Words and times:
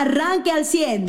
arranque 0.00 0.50
al 0.50 0.64
100. 0.64 1.06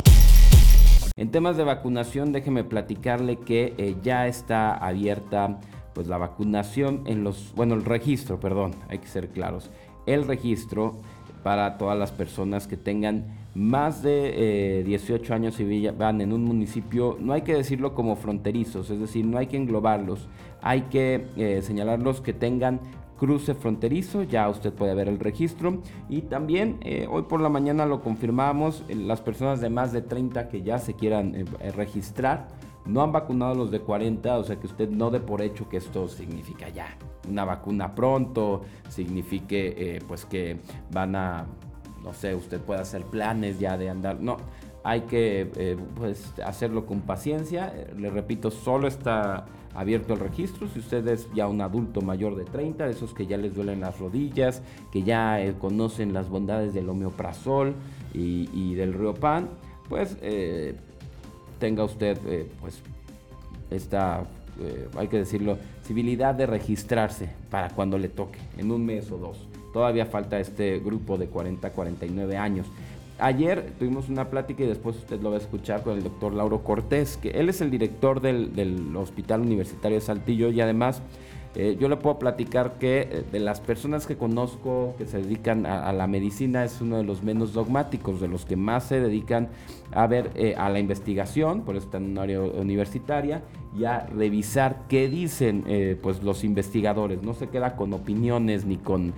En 1.16 1.30
temas 1.30 1.56
de 1.56 1.64
vacunación, 1.64 2.32
déjeme 2.32 2.64
platicarle 2.64 3.36
que 3.36 3.74
eh, 3.76 3.96
ya 4.02 4.26
está 4.26 4.74
abierta 4.74 5.58
pues 5.92 6.06
la 6.06 6.16
vacunación 6.16 7.02
en 7.06 7.24
los, 7.24 7.52
bueno, 7.56 7.74
el 7.74 7.84
registro, 7.84 8.38
perdón, 8.38 8.72
hay 8.88 8.98
que 8.98 9.08
ser 9.08 9.30
claros, 9.30 9.70
el 10.06 10.26
registro 10.26 10.94
para 11.42 11.76
todas 11.76 11.98
las 11.98 12.12
personas 12.12 12.66
que 12.68 12.76
tengan 12.76 13.24
más 13.54 14.02
de 14.02 14.84
18 14.86 15.32
eh, 15.32 15.34
años 15.34 15.58
y 15.58 15.88
van 15.88 16.20
en 16.20 16.32
un 16.32 16.44
municipio, 16.44 17.16
no 17.20 17.32
hay 17.32 17.42
que 17.42 17.54
decirlo 17.54 17.94
como 17.94 18.14
fronterizos, 18.14 18.90
es 18.90 19.00
decir, 19.00 19.26
no 19.26 19.38
hay 19.38 19.48
que 19.48 19.56
englobarlos, 19.56 20.28
hay 20.62 20.82
que 20.82 21.26
eh, 21.36 21.62
señalarlos 21.62 22.20
que 22.20 22.32
tengan 22.32 22.80
cruce 23.18 23.54
fronterizo, 23.54 24.22
ya 24.22 24.48
usted 24.48 24.72
puede 24.72 24.94
ver 24.94 25.08
el 25.08 25.18
registro. 25.18 25.82
Y 26.08 26.22
también 26.22 26.78
eh, 26.82 27.06
hoy 27.10 27.22
por 27.22 27.40
la 27.40 27.48
mañana 27.48 27.84
lo 27.84 28.00
confirmamos, 28.00 28.84
eh, 28.88 28.94
las 28.94 29.20
personas 29.20 29.60
de 29.60 29.68
más 29.68 29.92
de 29.92 30.00
30 30.00 30.48
que 30.48 30.62
ya 30.62 30.78
se 30.78 30.94
quieran 30.94 31.34
eh, 31.34 31.72
registrar, 31.72 32.48
no 32.86 33.02
han 33.02 33.12
vacunado 33.12 33.54
los 33.54 33.70
de 33.70 33.80
40, 33.80 34.38
o 34.38 34.44
sea 34.44 34.56
que 34.56 34.66
usted 34.66 34.88
no 34.88 35.10
dé 35.10 35.20
por 35.20 35.42
hecho 35.42 35.68
que 35.68 35.76
esto 35.76 36.08
significa 36.08 36.70
ya 36.70 36.96
una 37.28 37.44
vacuna 37.44 37.94
pronto, 37.94 38.62
signifique 38.88 40.00
pues 40.08 40.24
que 40.24 40.58
van 40.90 41.14
a, 41.14 41.46
no 42.02 42.14
sé, 42.14 42.34
usted 42.34 42.58
puede 42.62 42.80
hacer 42.80 43.04
planes 43.04 43.58
ya 43.58 43.76
de 43.76 43.90
andar, 43.90 44.22
no, 44.22 44.38
hay 44.84 45.02
que 45.02 45.76
pues 45.96 46.32
hacerlo 46.44 46.86
con 46.86 47.00
paciencia, 47.02 47.72
le 47.96 48.10
repito, 48.10 48.50
solo 48.50 48.88
está 48.88 49.46
abierto 49.78 50.14
el 50.14 50.20
registro. 50.20 50.68
Si 50.68 50.80
usted 50.80 51.06
es 51.06 51.28
ya 51.34 51.46
un 51.46 51.60
adulto 51.60 52.00
mayor 52.00 52.36
de 52.36 52.44
30, 52.44 52.86
de 52.86 52.92
esos 52.92 53.14
que 53.14 53.26
ya 53.26 53.36
les 53.36 53.54
duelen 53.54 53.80
las 53.80 53.98
rodillas, 53.98 54.60
que 54.92 55.04
ya 55.04 55.40
eh, 55.40 55.54
conocen 55.58 56.12
las 56.12 56.28
bondades 56.28 56.74
del 56.74 56.88
homeoprazol 56.88 57.74
y, 58.12 58.74
del 58.74 58.92
riopan, 58.92 59.48
pues 59.88 60.16
eh, 60.22 60.74
tenga 61.60 61.84
usted 61.84 62.18
eh, 62.26 62.50
pues 62.60 62.80
esta, 63.70 64.24
hay 64.96 65.06
que 65.08 65.18
decirlo, 65.18 65.58
civilidad 65.84 66.34
de 66.34 66.46
registrarse 66.46 67.28
para 67.48 67.70
cuando 67.70 67.98
le 67.98 68.08
toque, 68.08 68.40
en 68.56 68.72
un 68.72 68.84
mes 68.84 69.10
o 69.12 69.18
dos. 69.18 69.46
Todavía 69.72 70.06
falta 70.06 70.40
este 70.40 70.80
grupo 70.80 71.18
de 71.18 71.28
40 71.28 71.70
49 71.70 72.36
años. 72.36 72.66
Ayer 73.20 73.72
tuvimos 73.80 74.08
una 74.08 74.30
plática 74.30 74.62
y 74.62 74.66
después 74.66 74.96
usted 74.96 75.20
lo 75.20 75.30
va 75.30 75.36
a 75.36 75.40
escuchar 75.40 75.82
con 75.82 75.96
el 75.96 76.04
doctor 76.04 76.32
Lauro 76.32 76.62
Cortés, 76.62 77.16
que 77.16 77.30
él 77.30 77.48
es 77.48 77.60
el 77.60 77.68
director 77.70 78.20
del, 78.20 78.94
Hospital 78.96 79.40
Universitario 79.40 79.98
de 79.98 80.00
Saltillo 80.00 80.50
y 80.50 80.60
además 80.60 81.02
eh, 81.60 81.76
yo 81.78 81.88
le 81.88 81.96
puedo 81.96 82.20
platicar 82.20 82.78
que 82.78 83.00
eh, 83.00 83.24
de 83.32 83.40
las 83.40 83.60
personas 83.60 84.06
que 84.06 84.16
conozco 84.16 84.94
que 84.96 85.06
se 85.06 85.18
dedican 85.18 85.66
a, 85.66 85.92
la 85.92 86.06
medicina 86.06 86.64
es 86.64 86.80
uno 86.80 86.98
de 86.98 87.02
los 87.02 87.24
menos 87.24 87.52
dogmáticos, 87.52 88.20
de 88.20 88.28
los 88.28 88.44
que 88.44 88.54
más 88.54 88.84
se 88.84 89.00
dedican 89.00 89.48
a 89.90 90.06
ver 90.06 90.30
eh, 90.36 90.54
a 90.56 90.70
la 90.70 90.78
investigación, 90.78 91.62
por 91.62 91.74
eso 91.74 91.86
está 91.86 91.96
en 91.98 92.12
un 92.12 92.18
área 92.18 92.40
universitaria, 92.40 93.42
y 93.76 93.86
a 93.86 94.06
revisar 94.06 94.84
qué 94.88 95.08
dicen 95.08 95.64
pues 96.00 96.22
los 96.22 96.42
investigadores. 96.42 97.22
No 97.22 97.34
se 97.34 97.48
queda 97.48 97.76
con 97.76 97.92
opiniones 97.92 98.64
ni 98.64 98.78
con 98.78 99.12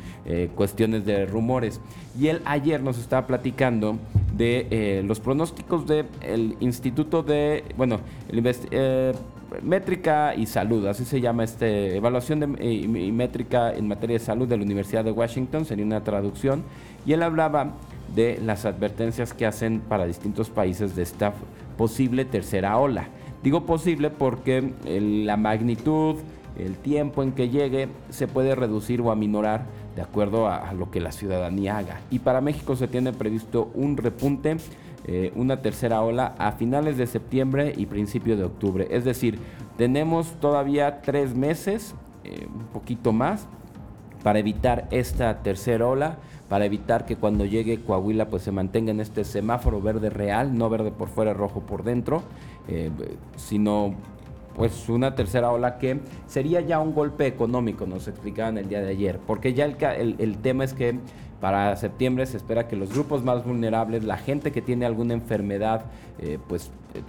cuestiones 0.56 1.06
de 1.06 1.25
rumores. 1.25 1.80
Y 2.19 2.27
él 2.27 2.42
ayer 2.44 2.82
nos 2.82 2.98
estaba 2.98 3.28
platicando 3.28 3.97
de 4.41 5.02
los 5.05 5.20
pronósticos 5.20 5.86
del 5.86 6.56
Instituto 6.60 7.22
de, 7.22 7.62
bueno, 7.77 8.00
el 8.28 8.42
métrica 9.62 10.34
y 10.34 10.47
salud, 10.47 10.86
así 10.86 11.05
se 11.05 11.20
llama 11.20 11.44
este 11.44 11.97
evaluación 11.97 12.41
de, 12.41 12.64
y, 12.64 12.86
métrica 13.12 13.72
en 13.72 13.88
materia 13.88 14.19
de 14.19 14.24
salud 14.24 14.48
de 14.48 14.56
la 14.56 14.62
Universidad 14.62 15.05
de 15.05 15.10
Washington, 15.10 15.64
sería 15.64 15.84
una 15.84 16.02
traducción, 16.02 16.62
y 17.05 17.12
él 17.12 17.22
hablaba 17.22 17.72
de 18.14 18.41
las 18.42 18.64
advertencias 18.64 19.34
que 19.34 19.44
hacen 19.44 19.80
para 19.80 20.06
distintos 20.06 20.48
países 20.48 20.97
de 20.97 21.02
esta 21.02 21.34
posible 21.77 22.25
tercera 22.25 22.78
ola. 22.78 23.08
Digo 23.42 23.66
posible 23.66 24.10
porque 24.10 24.72
la 24.86 25.36
magnitud, 25.36 26.16
el 26.58 26.77
tiempo 26.77 27.22
en 27.22 27.32
que 27.32 27.48
llegue 27.48 27.88
se 28.10 28.26
puede 28.26 28.54
reducir 28.54 29.00
o 29.00 29.10
aminorar 29.10 29.66
de 29.97 30.03
acuerdo 30.03 30.49
a 30.49 30.73
lo 30.73 30.91
que 30.91 31.01
la 31.01 31.12
ciudadanía 31.12 31.78
haga. 31.78 32.01
Y 32.11 32.21
para 32.21 32.41
México 32.41 32.77
se 32.77 32.89
tiene 32.89 33.12
previsto 33.12 33.71
un 33.75 33.97
repunte 33.97 34.56
eh, 35.05 35.33
una 35.34 35.62
tercera 35.62 36.03
ola 36.03 36.34
a 36.39 36.53
finales 36.53 36.99
de 36.99 37.06
septiembre 37.06 37.73
y 37.77 37.87
principio 37.87 38.37
de 38.37 38.45
octubre. 38.45 38.87
Es 38.91 39.05
decir, 39.05 39.39
tenemos 39.78 40.34
todavía 40.41 41.01
tres 41.01 41.34
meses, 41.34 41.95
eh, 42.23 42.47
un 42.47 42.67
poquito 42.67 43.12
más, 43.12 43.47
para 44.23 44.39
evitar 44.39 44.87
esta 44.91 45.43
tercera 45.43 45.87
ola, 45.87 46.19
para 46.51 46.67
evitar 46.67 47.07
que 47.07 47.17
cuando 47.17 47.47
llegue 47.47 47.81
Coahuila 47.81 48.28
pues 48.28 48.43
se 48.43 48.53
mantenga 48.53 48.91
en 48.91 49.01
este 49.01 49.25
semáforo 49.25 49.81
verde 49.81 50.11
real, 50.11 50.57
no 50.57 50.69
verde 50.69 50.91
por 50.91 51.09
fuera, 51.09 51.33
rojo 51.33 51.61
por 51.61 51.83
dentro, 51.83 52.22
eh, 52.69 52.91
sino 53.37 53.95
pues 54.56 54.88
una 54.88 55.15
tercera 55.15 55.50
ola 55.50 55.78
que 55.78 56.00
sería 56.27 56.61
ya 56.61 56.81
un 56.81 56.94
golpe 56.94 57.27
económico, 57.27 57.87
nos 57.87 58.09
explicaban 58.09 58.59
el 58.59 58.69
día 58.69 58.81
de 58.81 58.91
ayer, 58.91 59.19
porque 59.27 59.55
ya 59.55 59.65
el, 59.65 60.16
el 60.19 60.38
tema 60.38 60.65
es 60.65 60.75
que 60.75 60.99
para 61.41 61.75
septiembre 61.77 62.27
se 62.27 62.37
espera 62.37 62.69
que 62.69 62.77
los 62.77 62.93
grupos 62.93 63.25
más 63.25 63.44
vulnerables, 63.44 64.05
la 64.05 64.19
gente 64.19 64.53
que 64.53 64.60
tiene 64.60 64.84
alguna 64.84 65.15
enfermedad, 65.15 65.87
eh, 66.19 66.39
pues 66.49 66.71
eh, 66.94 67.00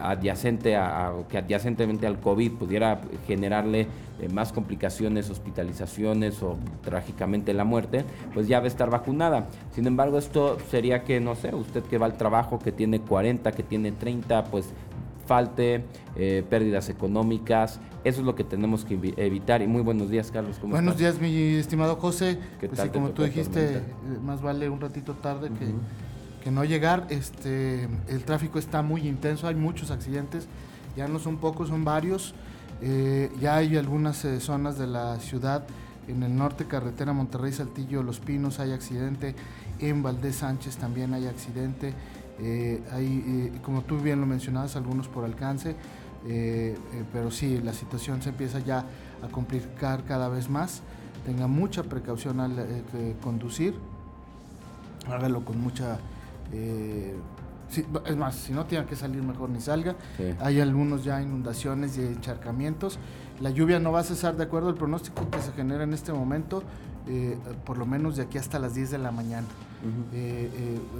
adyacente 0.00 0.76
a, 0.76 1.12
que 1.28 1.38
adyacentemente 1.38 2.06
al 2.06 2.20
COVID 2.20 2.52
pudiera 2.52 3.00
generarle 3.26 3.88
eh, 4.20 4.28
más 4.32 4.52
complicaciones, 4.52 5.28
hospitalizaciones 5.28 6.42
o 6.42 6.56
trágicamente 6.82 7.52
la 7.52 7.64
muerte, 7.64 8.04
pues 8.32 8.46
ya 8.46 8.60
va 8.60 8.66
a 8.66 8.68
estar 8.68 8.90
vacunada. 8.90 9.48
Sin 9.72 9.86
embargo, 9.86 10.18
esto 10.18 10.56
sería 10.70 11.02
que, 11.02 11.20
no 11.20 11.34
sé, 11.34 11.54
usted 11.54 11.82
que 11.82 11.98
va 11.98 12.06
al 12.06 12.16
trabajo, 12.16 12.60
que 12.60 12.70
tiene 12.70 13.00
40, 13.00 13.50
que 13.52 13.64
tiene 13.64 13.90
30, 13.90 14.44
pues 14.44 14.70
falte, 15.30 15.84
eh, 16.16 16.44
pérdidas 16.50 16.88
económicas. 16.88 17.78
Eso 18.02 18.18
es 18.18 18.26
lo 18.26 18.34
que 18.34 18.42
tenemos 18.42 18.84
que 18.84 18.98
evitar. 19.16 19.62
Y 19.62 19.68
muy 19.68 19.80
buenos 19.80 20.10
días, 20.10 20.32
Carlos. 20.32 20.60
buenos 20.60 20.98
días, 20.98 21.20
mi 21.20 21.54
estimado 21.54 21.94
José. 21.94 22.36
Pues 22.58 22.90
como 22.90 23.10
tú 23.10 23.22
dijiste, 23.22 23.76
eh, 23.76 23.82
más 24.24 24.42
vale 24.42 24.68
un 24.68 24.80
ratito 24.80 25.14
tarde 25.14 25.50
que, 25.50 25.72
que, 26.42 26.50
no 26.50 26.64
llegar. 26.64 27.06
Este, 27.10 27.84
el 28.08 28.24
tráfico 28.24 28.58
está 28.58 28.82
muy 28.82 29.06
intenso, 29.06 29.46
hay 29.46 29.54
muchos 29.54 29.92
accidentes. 29.92 30.48
Ya 30.96 31.06
no 31.06 31.20
son 31.20 31.36
pocos, 31.36 31.68
son 31.68 31.84
varios. 31.84 32.34
Eh, 32.82 33.30
ya 33.40 33.54
hay 33.54 33.76
algunas 33.76 34.26
zonas 34.40 34.78
de 34.78 34.88
la 34.88 35.20
ciudad. 35.20 35.62
En 36.08 36.24
el 36.24 36.34
norte, 36.34 36.64
carretera 36.64 37.12
Monterrey, 37.12 37.52
Saltillo, 37.52 38.02
Los 38.02 38.18
Pinos 38.18 38.58
hay 38.58 38.72
accidente. 38.72 39.36
En 39.78 40.02
Valdés 40.02 40.36
Sánchez 40.36 40.76
también 40.78 41.14
hay 41.14 41.28
accidente. 41.28 41.94
Eh, 42.42 42.82
hay, 42.92 43.52
eh, 43.54 43.58
como 43.62 43.82
tú 43.82 43.98
bien 43.98 44.20
lo 44.20 44.26
mencionabas, 44.26 44.76
algunos 44.76 45.08
por 45.08 45.24
alcance, 45.24 45.76
eh, 46.26 46.76
pero 47.12 47.30
sí, 47.30 47.60
la 47.62 47.72
situación 47.72 48.22
se 48.22 48.30
empieza 48.30 48.60
ya 48.60 48.84
a 49.22 49.28
complicar 49.30 50.04
cada 50.04 50.28
vez 50.28 50.48
más. 50.48 50.82
Tenga 51.26 51.46
mucha 51.46 51.82
precaución 51.82 52.40
al 52.40 52.82
conducir, 53.22 53.74
hágalo 55.06 55.44
con 55.44 55.60
mucha... 55.60 55.98
es 56.50 58.16
más, 58.16 58.34
si 58.36 58.54
no 58.54 58.64
tiene 58.64 58.86
que 58.86 58.96
salir 58.96 59.22
mejor 59.22 59.50
ni 59.50 59.60
salga. 59.60 59.96
Hay 60.40 60.60
algunos 60.60 61.04
ya 61.04 61.20
inundaciones 61.20 61.98
y 61.98 62.00
encharcamientos. 62.00 62.98
La 63.38 63.50
lluvia 63.50 63.78
no 63.80 63.92
va 63.92 64.00
a 64.00 64.04
cesar 64.04 64.38
de 64.38 64.44
acuerdo 64.44 64.70
al 64.70 64.76
pronóstico 64.76 65.28
que 65.28 65.40
se 65.42 65.52
genera 65.52 65.84
en 65.84 65.92
este 65.92 66.10
momento, 66.10 66.62
por 67.66 67.76
lo 67.76 67.84
menos 67.84 68.16
de 68.16 68.22
aquí 68.22 68.38
hasta 68.38 68.58
las 68.58 68.74
10 68.74 68.92
de 68.92 68.98
la 68.98 69.10
mañana. 69.10 69.46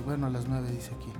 Bueno, 0.04 0.26
a 0.26 0.30
las 0.30 0.48
9 0.48 0.70
dice 0.70 0.92
aquí. 0.94 1.12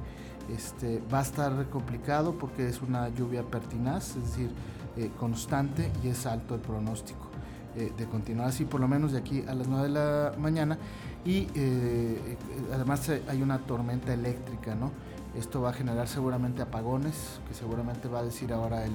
Este, 0.55 1.01
va 1.13 1.21
a 1.21 1.23
estar 1.23 1.69
complicado 1.69 2.35
porque 2.35 2.67
es 2.67 2.83
una 2.83 3.09
lluvia 3.11 3.43
pertinaz, 3.43 4.17
es 4.17 4.25
decir, 4.25 4.51
eh, 4.97 5.11
constante 5.19 5.93
y 6.03 6.09
es 6.09 6.27
alto 6.27 6.55
el 6.57 6.61
pronóstico. 6.61 7.29
Eh, 7.77 7.93
de 7.97 8.07
continuar 8.07 8.49
así 8.49 8.65
por 8.65 8.81
lo 8.81 8.89
menos 8.89 9.13
de 9.13 9.19
aquí 9.19 9.45
a 9.47 9.55
las 9.55 9.69
9 9.69 9.85
de 9.85 9.95
la 9.95 10.33
mañana 10.37 10.77
y 11.25 11.47
eh, 11.55 12.37
además 12.75 13.09
hay 13.29 13.43
una 13.43 13.59
tormenta 13.59 14.13
eléctrica, 14.13 14.75
¿no? 14.75 14.91
Esto 15.39 15.61
va 15.61 15.71
a 15.71 15.73
generar 15.73 16.09
seguramente 16.09 16.63
apagones, 16.63 17.41
que 17.47 17.55
seguramente 17.55 18.09
va 18.09 18.19
a 18.19 18.23
decir 18.25 18.53
ahora 18.53 18.85
el 18.85 18.93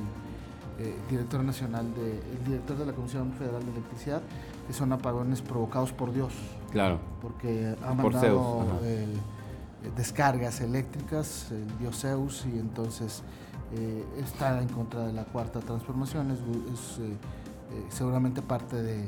director 1.10 1.42
nacional 1.42 1.94
de, 1.94 2.20
el 2.20 2.44
director 2.44 2.78
de 2.78 2.86
la 2.86 2.92
Comisión 2.92 3.32
Federal 3.32 3.64
de 3.64 3.72
Electricidad, 3.72 4.22
que 4.68 4.74
son 4.74 4.92
apagones 4.92 5.42
provocados 5.42 5.94
por 5.94 6.12
Dios. 6.12 6.34
Claro. 6.76 7.00
Porque 7.22 7.74
ha 7.82 7.94
mandado 7.94 8.68
el 8.84 9.08
descargas 9.96 10.60
eléctricas, 10.60 11.52
el 11.52 11.78
Dioseus, 11.78 12.46
y 12.46 12.60
entonces 12.60 13.24
eh, 13.74 14.04
está 14.22 14.62
en 14.62 14.68
contra 14.68 15.08
de 15.08 15.14
la 15.14 15.24
cuarta 15.24 15.62
transformación, 15.62 16.32
es, 16.32 16.40
eh, 17.00 17.04
eh, 17.04 17.86
seguramente 17.88 18.42
parte 18.42 18.82
de 18.82 19.06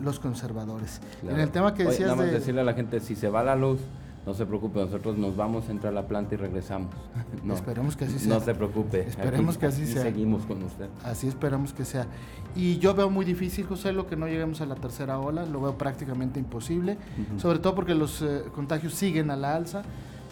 los 0.00 0.18
conservadores. 0.18 1.00
En 1.22 1.38
el 1.38 1.50
tema 1.50 1.74
que 1.74 1.84
decías 1.84 2.10
nada 2.10 2.22
más 2.22 2.32
decirle 2.32 2.62
a 2.62 2.64
la 2.64 2.74
gente, 2.74 3.00
si 3.00 3.16
se 3.16 3.28
va 3.28 3.42
la 3.44 3.56
luz, 3.56 3.80
no 4.24 4.34
se 4.34 4.46
preocupe, 4.46 4.78
nosotros 4.80 5.18
nos 5.18 5.36
vamos 5.36 5.68
a 5.68 5.72
entrar 5.72 5.92
a 5.92 5.94
la 5.94 6.06
planta 6.06 6.34
y 6.34 6.38
regresamos. 6.38 6.94
No, 7.42 7.54
esperemos 7.54 7.96
que 7.96 8.04
así 8.04 8.18
sea. 8.20 8.34
No 8.34 8.40
se 8.40 8.54
preocupe. 8.54 9.00
Esperemos 9.00 9.58
que 9.58 9.66
así 9.66 9.84
sea. 9.84 10.02
Seguimos 10.02 10.44
con 10.46 10.62
usted. 10.62 10.88
Así 11.02 11.26
esperamos 11.26 11.72
que 11.72 11.84
sea. 11.84 12.06
Y 12.54 12.78
yo 12.78 12.94
veo 12.94 13.10
muy 13.10 13.24
difícil, 13.24 13.66
José, 13.66 13.92
lo 13.92 14.06
que 14.06 14.14
no 14.14 14.28
lleguemos 14.28 14.60
a 14.60 14.66
la 14.66 14.76
tercera 14.76 15.18
ola, 15.18 15.44
lo 15.44 15.60
veo 15.60 15.76
prácticamente 15.76 16.38
imposible, 16.38 16.98
sobre 17.38 17.58
todo 17.58 17.74
porque 17.74 17.94
los 17.94 18.22
eh, 18.22 18.44
contagios 18.54 18.94
siguen 18.94 19.30
a 19.30 19.36
la 19.36 19.56
alza. 19.56 19.82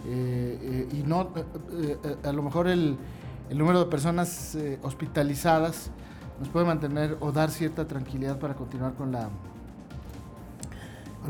y 0.07 1.03
no, 1.05 1.31
a 2.23 2.33
lo 2.33 2.43
mejor 2.43 2.69
el, 2.69 2.97
el 3.49 3.59
número 3.59 3.81
de 3.81 3.87
personas 3.87 4.57
hospitalizadas 4.83 5.91
nos 6.39 6.49
puede 6.49 6.67
mantener 6.67 7.17
o 7.21 7.33
dar 7.33 7.51
cierta 7.51 7.87
tranquilidad 7.87 8.39
para 8.39 8.55
continuar 8.55 8.95
con 8.95 9.13
la 9.13 9.29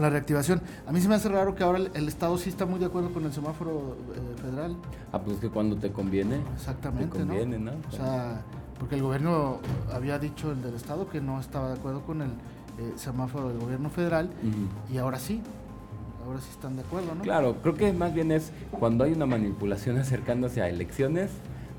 la 0.00 0.11
reactivación. 0.11 0.61
A 0.87 0.93
mí 0.93 1.00
se 1.00 1.08
me 1.08 1.14
hace 1.14 1.29
raro 1.29 1.55
que 1.55 1.62
ahora 1.62 1.81
el, 1.94 2.08
Estado 2.08 2.37
sí 2.38 2.50
está 2.50 2.67
muy 2.67 2.79
de 2.79 2.87
acuerdo 2.87 3.12
con 3.12 3.25
el 3.25 3.32
semáforo 3.32 3.97
federal. 4.41 4.76
Ah, 5.12 5.20
pues 5.20 5.38
que 5.38 5.49
cuando 5.49 5.76
te 5.76 5.93
conviene. 5.93 6.41
Exactamente. 6.55 7.19
Te 7.19 7.25
conviene, 7.25 7.58
¿no? 7.58 7.73
O 7.88 7.93
sea, 7.93 8.43
porque 8.79 8.97
el 8.97 9.02
gobierno 9.02 9.58
había 9.93 10.19
dicho, 10.19 10.50
el 10.52 10.62
del 10.62 10.75
Estado, 10.75 11.08
que 11.08 11.20
no 11.20 11.38
estaba 11.38 11.69
de 11.69 11.75
acuerdo 11.75 12.00
con 12.02 12.23
el 12.23 12.31
eh, 12.31 12.93
semáforo 12.97 13.49
del 13.49 13.58
gobierno 13.58 13.91
federal 13.91 14.31
y 14.93 14.97
ahora 14.97 15.19
sí. 15.19 15.43
Ahora 16.26 16.41
sí 16.41 16.49
están 16.50 16.76
de 16.76 16.82
acuerdo, 16.82 17.14
¿no? 17.14 17.23
Claro, 17.23 17.56
creo 17.62 17.75
que 17.75 17.93
más 17.93 18.14
bien 18.14 18.31
es 18.31 18.53
cuando 18.79 19.05
hay 19.05 19.12
una 19.12 19.26
manipulación 19.26 19.99
acercándose 19.99 20.62
a 20.62 20.69
elecciones, 20.69 21.31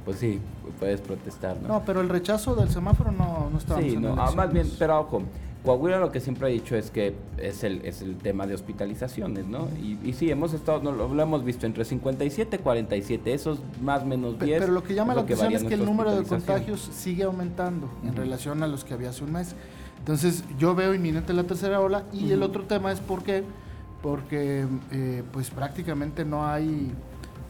pues 0.06 0.17
sí, 0.17 0.39
puedes 0.79 1.01
protestar, 1.01 1.57
¿no? 1.62 1.67
No, 1.67 1.85
pero 1.85 2.01
el 2.01 2.09
rechazo 2.09 2.56
del 2.56 2.69
semáforo 2.69 3.12
no, 3.12 3.50
no 3.51 3.57
estaba. 3.57 3.81
Sí, 3.81 3.97
no, 3.97 4.15
ah, 4.19 4.31
más 4.35 4.51
bien, 4.51 4.69
pero 4.77 5.00
ojo, 5.00 5.24
Coahuila 5.63 5.99
lo 5.99 6.11
que 6.11 6.19
siempre 6.19 6.47
ha 6.47 6.49
dicho 6.49 6.75
es 6.75 6.89
que 6.89 7.15
es 7.37 7.63
el, 7.63 7.85
es 7.85 8.01
el 8.01 8.17
tema 8.17 8.47
de 8.47 8.55
hospitalizaciones, 8.55 9.45
¿no? 9.45 9.67
Y, 9.79 9.99
y 10.03 10.13
sí, 10.13 10.31
hemos 10.31 10.53
estado, 10.53 10.81
no, 10.81 10.91
lo, 10.91 11.21
hemos 11.21 11.43
visto 11.43 11.67
entre 11.67 11.85
57 11.85 12.55
y 12.55 12.59
47, 12.59 13.33
esos 13.33 13.59
más 13.79 14.01
o 14.01 14.05
menos 14.07 14.39
10. 14.39 14.59
Pero, 14.59 14.73
lo 14.73 14.83
que 14.83 14.95
llama 14.95 15.13
la 15.13 15.21
atención 15.21 15.53
es 15.53 15.63
que 15.63 15.75
el 15.75 15.85
número 15.85 16.15
de 16.15 16.23
contagios 16.23 16.89
sigue 16.91 17.23
aumentando 17.23 17.87
en 18.03 18.15
relación 18.15 18.63
a 18.63 18.67
los 18.67 18.83
que 18.83 18.95
había 18.95 19.11
hace 19.11 19.23
un 19.23 19.33
mes. 19.33 19.55
Entonces 19.99 20.43
yo 20.57 20.73
veo 20.73 20.95
inminente 20.95 21.31
la 21.31 21.43
tercera 21.43 21.79
ola 21.79 22.05
y 22.11 22.31
el 22.31 22.41
otro 22.41 22.63
tema 22.63 22.91
es 22.91 22.99
por 22.99 23.21
qué, 23.21 23.43
porque 24.01 24.65
eh, 24.91 25.23
pues 25.31 25.49
prácticamente 25.51 26.25
no 26.25 26.45
hay... 26.47 26.91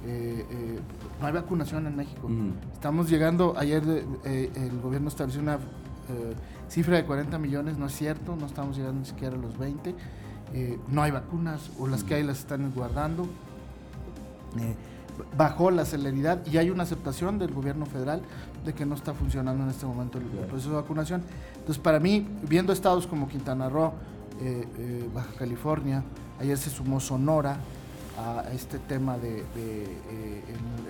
Eh, 0.05 0.45
eh, 0.49 0.79
no 1.21 1.27
hay 1.27 1.33
vacunación 1.33 1.85
en 1.85 1.95
México. 1.95 2.27
Estamos 2.73 3.07
llegando, 3.07 3.53
ayer 3.55 3.83
el 4.25 4.81
gobierno 4.81 5.09
estableció 5.09 5.39
una 5.39 5.59
cifra 6.71 6.95
de 6.95 7.03
40 7.06 7.38
millones 7.38 7.77
no 7.77 7.88
es 7.88 7.94
cierto, 7.94 8.35
no 8.38 8.45
estamos 8.45 8.77
llegando 8.77 9.01
ni 9.01 9.06
siquiera 9.06 9.35
a 9.35 9.39
los 9.39 9.57
20. 9.57 9.94
Eh, 10.53 10.79
no 10.88 11.03
hay 11.03 11.12
vacunas 11.12 11.69
o 11.77 11.88
las 11.88 12.03
que 12.03 12.15
hay 12.15 12.23
las 12.23 12.39
están 12.39 12.71
guardando. 12.71 13.23
Eh, 14.57 14.75
bajó 15.38 15.69
la 15.69 15.83
celeridad 15.83 16.45
y 16.47 16.57
hay 16.57 16.69
una 16.69 16.83
aceptación 16.83 17.38
del 17.39 17.53
gobierno 17.53 17.85
federal 17.85 18.21
de 18.65 18.73
que 18.73 18.85
no 18.85 18.95
está 18.95 19.13
funcionando 19.13 19.63
en 19.63 19.69
este 19.69 19.85
momento 19.85 20.18
el, 20.18 20.23
proceso 20.23 20.69
de 20.69 20.75
vacunación. 20.77 21.23
Entonces, 21.56 21.77
para 21.77 22.00
mí, 22.00 22.25
viendo 22.47 22.71
estados 22.71 23.06
como 23.06 23.27
Quintana 23.27 23.67
Roo, 23.67 23.94
eh, 24.39 25.09
Baja 25.13 25.33
California, 25.38 26.03
ayer 26.39 26.57
se 26.57 26.69
sumó 26.69 27.01
Sonora 27.01 27.57
a 28.17 28.44
este 28.53 28.77
tema 28.79 29.17
de, 29.17 29.44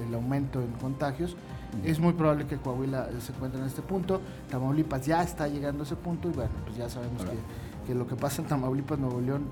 el 0.08 0.14
aumento 0.14 0.62
en 0.62 0.72
contagios, 0.74 1.36
es 1.84 2.00
muy 2.00 2.14
probable 2.14 2.46
que 2.46 2.58
Coahuila 2.58 3.10
se 3.20 3.32
encuentre 3.32 3.60
en 3.60 3.68
este 3.68 3.82
punto. 3.82 4.22
Tamaulipas 4.50 5.06
ya 5.06 5.24
está 5.24 5.48
llegando 5.48 5.84
a 5.84 5.86
ese 5.86 5.96
punto 5.96 6.30
y 6.30 6.34
bueno, 6.34 6.52
pues 6.66 6.78
ya 6.78 6.90
sabemos 6.90 7.24
que, 7.88 7.96
lo 7.96 8.08
que 8.08 8.16
pasa 8.16 8.42
en 8.42 8.48
Tamaulipas, 8.48 9.00
Nuevo 9.00 9.20
León, 9.20 9.44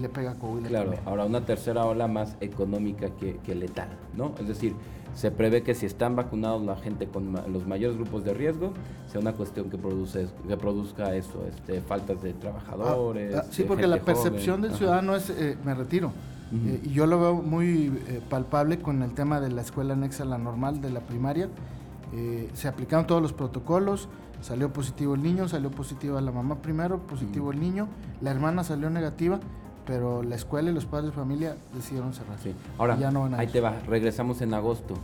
le, 0.00 0.08
pega 0.08 0.32
a 0.32 0.34
Coahuila. 0.34 0.68
Claro, 0.68 0.94
ahora 1.04 1.24
una 1.24 1.42
tercera 1.42 1.84
ola 1.84 2.08
más 2.08 2.36
económica 2.40 3.10
que, 3.10 3.54
letal, 3.54 3.88
¿no? 4.16 4.34
Es 4.40 4.48
decir, 4.48 4.74
se 5.14 5.30
prevé 5.30 5.62
que 5.62 5.74
si 5.74 5.86
están 5.86 6.16
vacunados 6.16 6.62
la 6.62 6.76
gente 6.76 7.06
con 7.06 7.32
los 7.52 7.66
mayores 7.66 7.96
grupos 7.96 8.24
de 8.24 8.34
riesgo, 8.34 8.72
sea 9.06 9.20
una 9.20 9.32
cuestión 9.32 9.70
que, 9.70 9.78
produce, 9.78 10.28
que 10.48 10.56
produzca 10.56 11.14
eso, 11.14 11.44
este, 11.46 11.80
faltas 11.80 12.22
de 12.22 12.32
trabajadores. 12.32 13.34
Ah, 13.34 13.42
ah, 13.44 13.48
sí, 13.50 13.64
porque 13.64 13.86
la 13.86 13.98
percepción 13.98 14.62
del 14.62 14.74
ciudadano 14.74 15.14
es, 15.14 15.30
eh, 15.30 15.56
me 15.64 15.74
retiro. 15.74 16.12
Eh, 16.52 16.80
y 16.84 16.90
yo 16.90 17.06
lo 17.06 17.18
veo 17.18 17.34
muy 17.34 17.92
eh, 18.06 18.20
palpable 18.28 18.78
con 18.78 19.02
el 19.02 19.14
tema 19.14 19.40
de 19.40 19.50
la 19.50 19.62
escuela 19.62 19.94
anexa 19.94 20.22
a 20.22 20.26
la 20.26 20.38
normal 20.38 20.80
de 20.80 20.90
la 20.90 21.00
primaria. 21.00 21.48
Eh, 22.14 22.48
se 22.54 22.68
aplicaron 22.68 23.06
todos 23.06 23.20
los 23.20 23.32
protocolos, 23.32 24.08
salió 24.40 24.72
positivo 24.72 25.14
el 25.14 25.22
niño, 25.22 25.48
salió 25.48 25.70
positivo 25.70 26.20
la 26.20 26.30
mamá 26.30 26.56
primero, 26.62 26.98
positivo 27.00 27.50
el 27.50 27.60
niño, 27.60 27.88
la 28.20 28.30
hermana 28.30 28.62
salió 28.62 28.90
negativa, 28.90 29.40
pero 29.86 30.22
la 30.22 30.36
escuela 30.36 30.70
y 30.70 30.74
los 30.74 30.86
padres 30.86 31.10
de 31.10 31.16
familia 31.16 31.56
decidieron 31.74 32.14
cerrar. 32.14 32.38
Sí. 32.38 32.54
Ahora, 32.78 32.96
ya 32.96 33.10
no 33.10 33.28
ahí 33.36 33.48
te 33.48 33.60
va, 33.60 33.80
regresamos 33.86 34.40
en 34.40 34.54
agosto. 34.54 34.94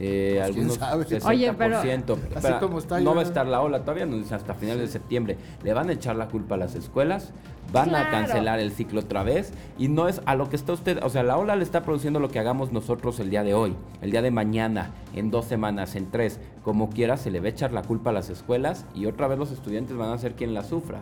Eh, 0.00 0.36
pues, 0.36 0.46
algunos 0.46 0.80
60%, 0.80 1.24
Oye, 1.26 1.52
pero, 1.54 1.78
así 1.78 2.52
como 2.60 2.78
está, 2.78 3.00
no 3.00 3.16
va 3.16 3.22
a 3.22 3.24
estar 3.24 3.46
la 3.46 3.60
ola 3.60 3.80
todavía, 3.80 4.06
no 4.06 4.16
dice 4.16 4.34
hasta 4.34 4.54
finales 4.54 4.82
de 4.82 4.88
septiembre. 4.88 5.36
Le 5.64 5.74
van 5.74 5.88
a 5.88 5.92
echar 5.92 6.14
la 6.14 6.28
culpa 6.28 6.54
a 6.54 6.58
las 6.58 6.76
escuelas, 6.76 7.32
van 7.72 7.94
a 7.94 8.08
cancelar 8.08 8.60
el 8.60 8.70
ciclo 8.70 9.00
otra 9.00 9.24
vez 9.24 9.52
y 9.76 9.88
no 9.88 10.08
es 10.08 10.22
a 10.24 10.36
lo 10.36 10.48
que 10.48 10.56
está 10.56 10.72
usted, 10.72 11.02
o 11.02 11.08
sea, 11.08 11.24
la 11.24 11.36
ola 11.36 11.56
le 11.56 11.64
está 11.64 11.82
produciendo 11.82 12.20
lo 12.20 12.28
que 12.28 12.38
hagamos 12.38 12.72
nosotros 12.72 13.18
el 13.18 13.30
día 13.30 13.42
de 13.42 13.54
hoy, 13.54 13.74
el 14.00 14.12
día 14.12 14.22
de 14.22 14.30
mañana, 14.30 14.92
en 15.14 15.32
dos 15.32 15.46
semanas, 15.46 15.96
en 15.96 16.10
tres, 16.10 16.38
como 16.62 16.90
quiera 16.90 17.16
se 17.16 17.32
le 17.32 17.40
va 17.40 17.46
a 17.46 17.50
echar 17.50 17.72
la 17.72 17.82
culpa 17.82 18.10
a 18.10 18.12
las 18.12 18.30
escuelas 18.30 18.86
y 18.94 19.06
otra 19.06 19.26
vez 19.26 19.38
los 19.38 19.50
estudiantes 19.50 19.96
van 19.96 20.12
a 20.12 20.18
ser 20.18 20.34
quien 20.34 20.54
la 20.54 20.62
sufra. 20.62 21.00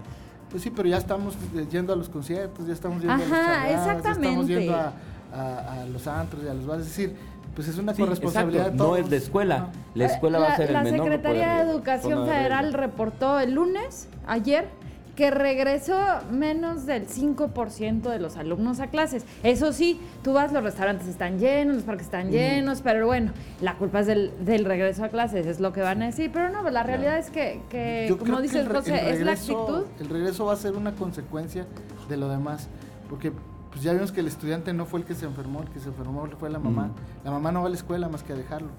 Pues 0.50 0.62
sí, 0.62 0.70
pero 0.74 0.88
ya 0.88 0.96
estamos 0.96 1.36
yendo 1.70 1.92
a 1.92 1.96
los 1.96 2.08
conciertos, 2.08 2.66
ya 2.66 2.72
estamos 2.72 3.02
yendo 3.02 3.14
a 3.14 3.18
los 3.18 3.28
charladas, 3.28 4.16
estamos 4.16 4.46
yendo 4.46 4.74
a, 4.74 4.92
a, 5.32 5.86
los 5.86 6.06
antros 6.06 6.44
y 6.44 6.48
a 6.48 6.54
los 6.54 6.66
bares, 6.66 6.86
es 6.86 6.96
decir, 6.96 7.16
pues 7.56 7.68
es 7.68 7.78
una 7.78 7.94
corresponsabilidad. 7.94 8.72
No 8.72 8.96
es 8.96 9.08
de 9.08 9.16
escuela. 9.16 9.70
La 9.94 10.04
escuela 10.04 10.38
va 10.38 10.48
a 10.52 10.56
ser 10.56 10.70
el 10.70 10.76
menor. 10.82 10.98
La 10.98 11.04
Secretaría 11.04 11.54
de 11.56 11.70
Educación 11.70 12.26
Federal 12.26 12.74
reportó 12.74 13.40
el 13.40 13.54
lunes, 13.54 14.08
ayer, 14.26 14.68
que 15.16 15.30
regresó 15.30 15.98
menos 16.30 16.84
del 16.84 17.08
5% 17.08 18.02
de 18.10 18.18
los 18.18 18.36
alumnos 18.36 18.80
a 18.80 18.88
clases. 18.88 19.24
Eso 19.42 19.72
sí, 19.72 19.98
tú 20.22 20.34
vas, 20.34 20.52
los 20.52 20.62
restaurantes 20.62 21.08
están 21.08 21.38
llenos, 21.38 21.76
los 21.76 21.84
parques 21.84 22.04
están 22.04 22.30
llenos, 22.30 22.82
pero 22.82 23.06
bueno, 23.06 23.32
la 23.62 23.76
culpa 23.76 24.00
es 24.00 24.06
del, 24.06 24.32
del, 24.44 24.66
regreso 24.66 25.02
a 25.04 25.08
clases, 25.08 25.46
es 25.46 25.58
lo 25.58 25.72
que 25.72 25.80
van 25.80 26.02
a 26.02 26.06
decir. 26.06 26.30
Pero 26.30 26.50
no, 26.50 26.68
la 26.68 26.82
realidad 26.82 27.18
es 27.18 27.30
que, 27.30 27.62
que 27.70 28.14
como 28.18 28.42
dices, 28.42 28.68
José, 28.68 29.10
es 29.10 29.22
la 29.22 29.32
actitud. 29.32 29.86
El 29.98 30.10
regreso 30.10 30.44
va 30.44 30.52
a 30.52 30.56
ser 30.56 30.74
una 30.74 30.92
consecuencia 30.92 31.66
de 32.10 32.16
lo 32.18 32.28
demás, 32.28 32.68
porque 33.08 33.32
pues 33.76 33.84
ya 33.84 33.92
vimos 33.92 34.10
que 34.10 34.20
el 34.20 34.26
estudiante 34.26 34.72
no 34.72 34.86
fue 34.86 35.00
el 35.00 35.04
que 35.04 35.14
se 35.14 35.26
enfermó, 35.26 35.60
el 35.60 35.68
que 35.68 35.80
se 35.80 35.88
enfermó 35.88 36.26
fue 36.40 36.48
la 36.48 36.58
mamá. 36.58 36.92
La 37.22 37.30
mamá 37.30 37.52
no 37.52 37.60
va 37.60 37.66
a 37.66 37.68
la 37.68 37.76
escuela 37.76 38.08
más 38.08 38.22
que 38.22 38.32
a 38.32 38.34
dejarlo. 38.34 38.70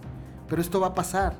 Pero 0.50 0.60
esto 0.60 0.80
va 0.80 0.88
a 0.88 0.96
pasar, 0.96 1.36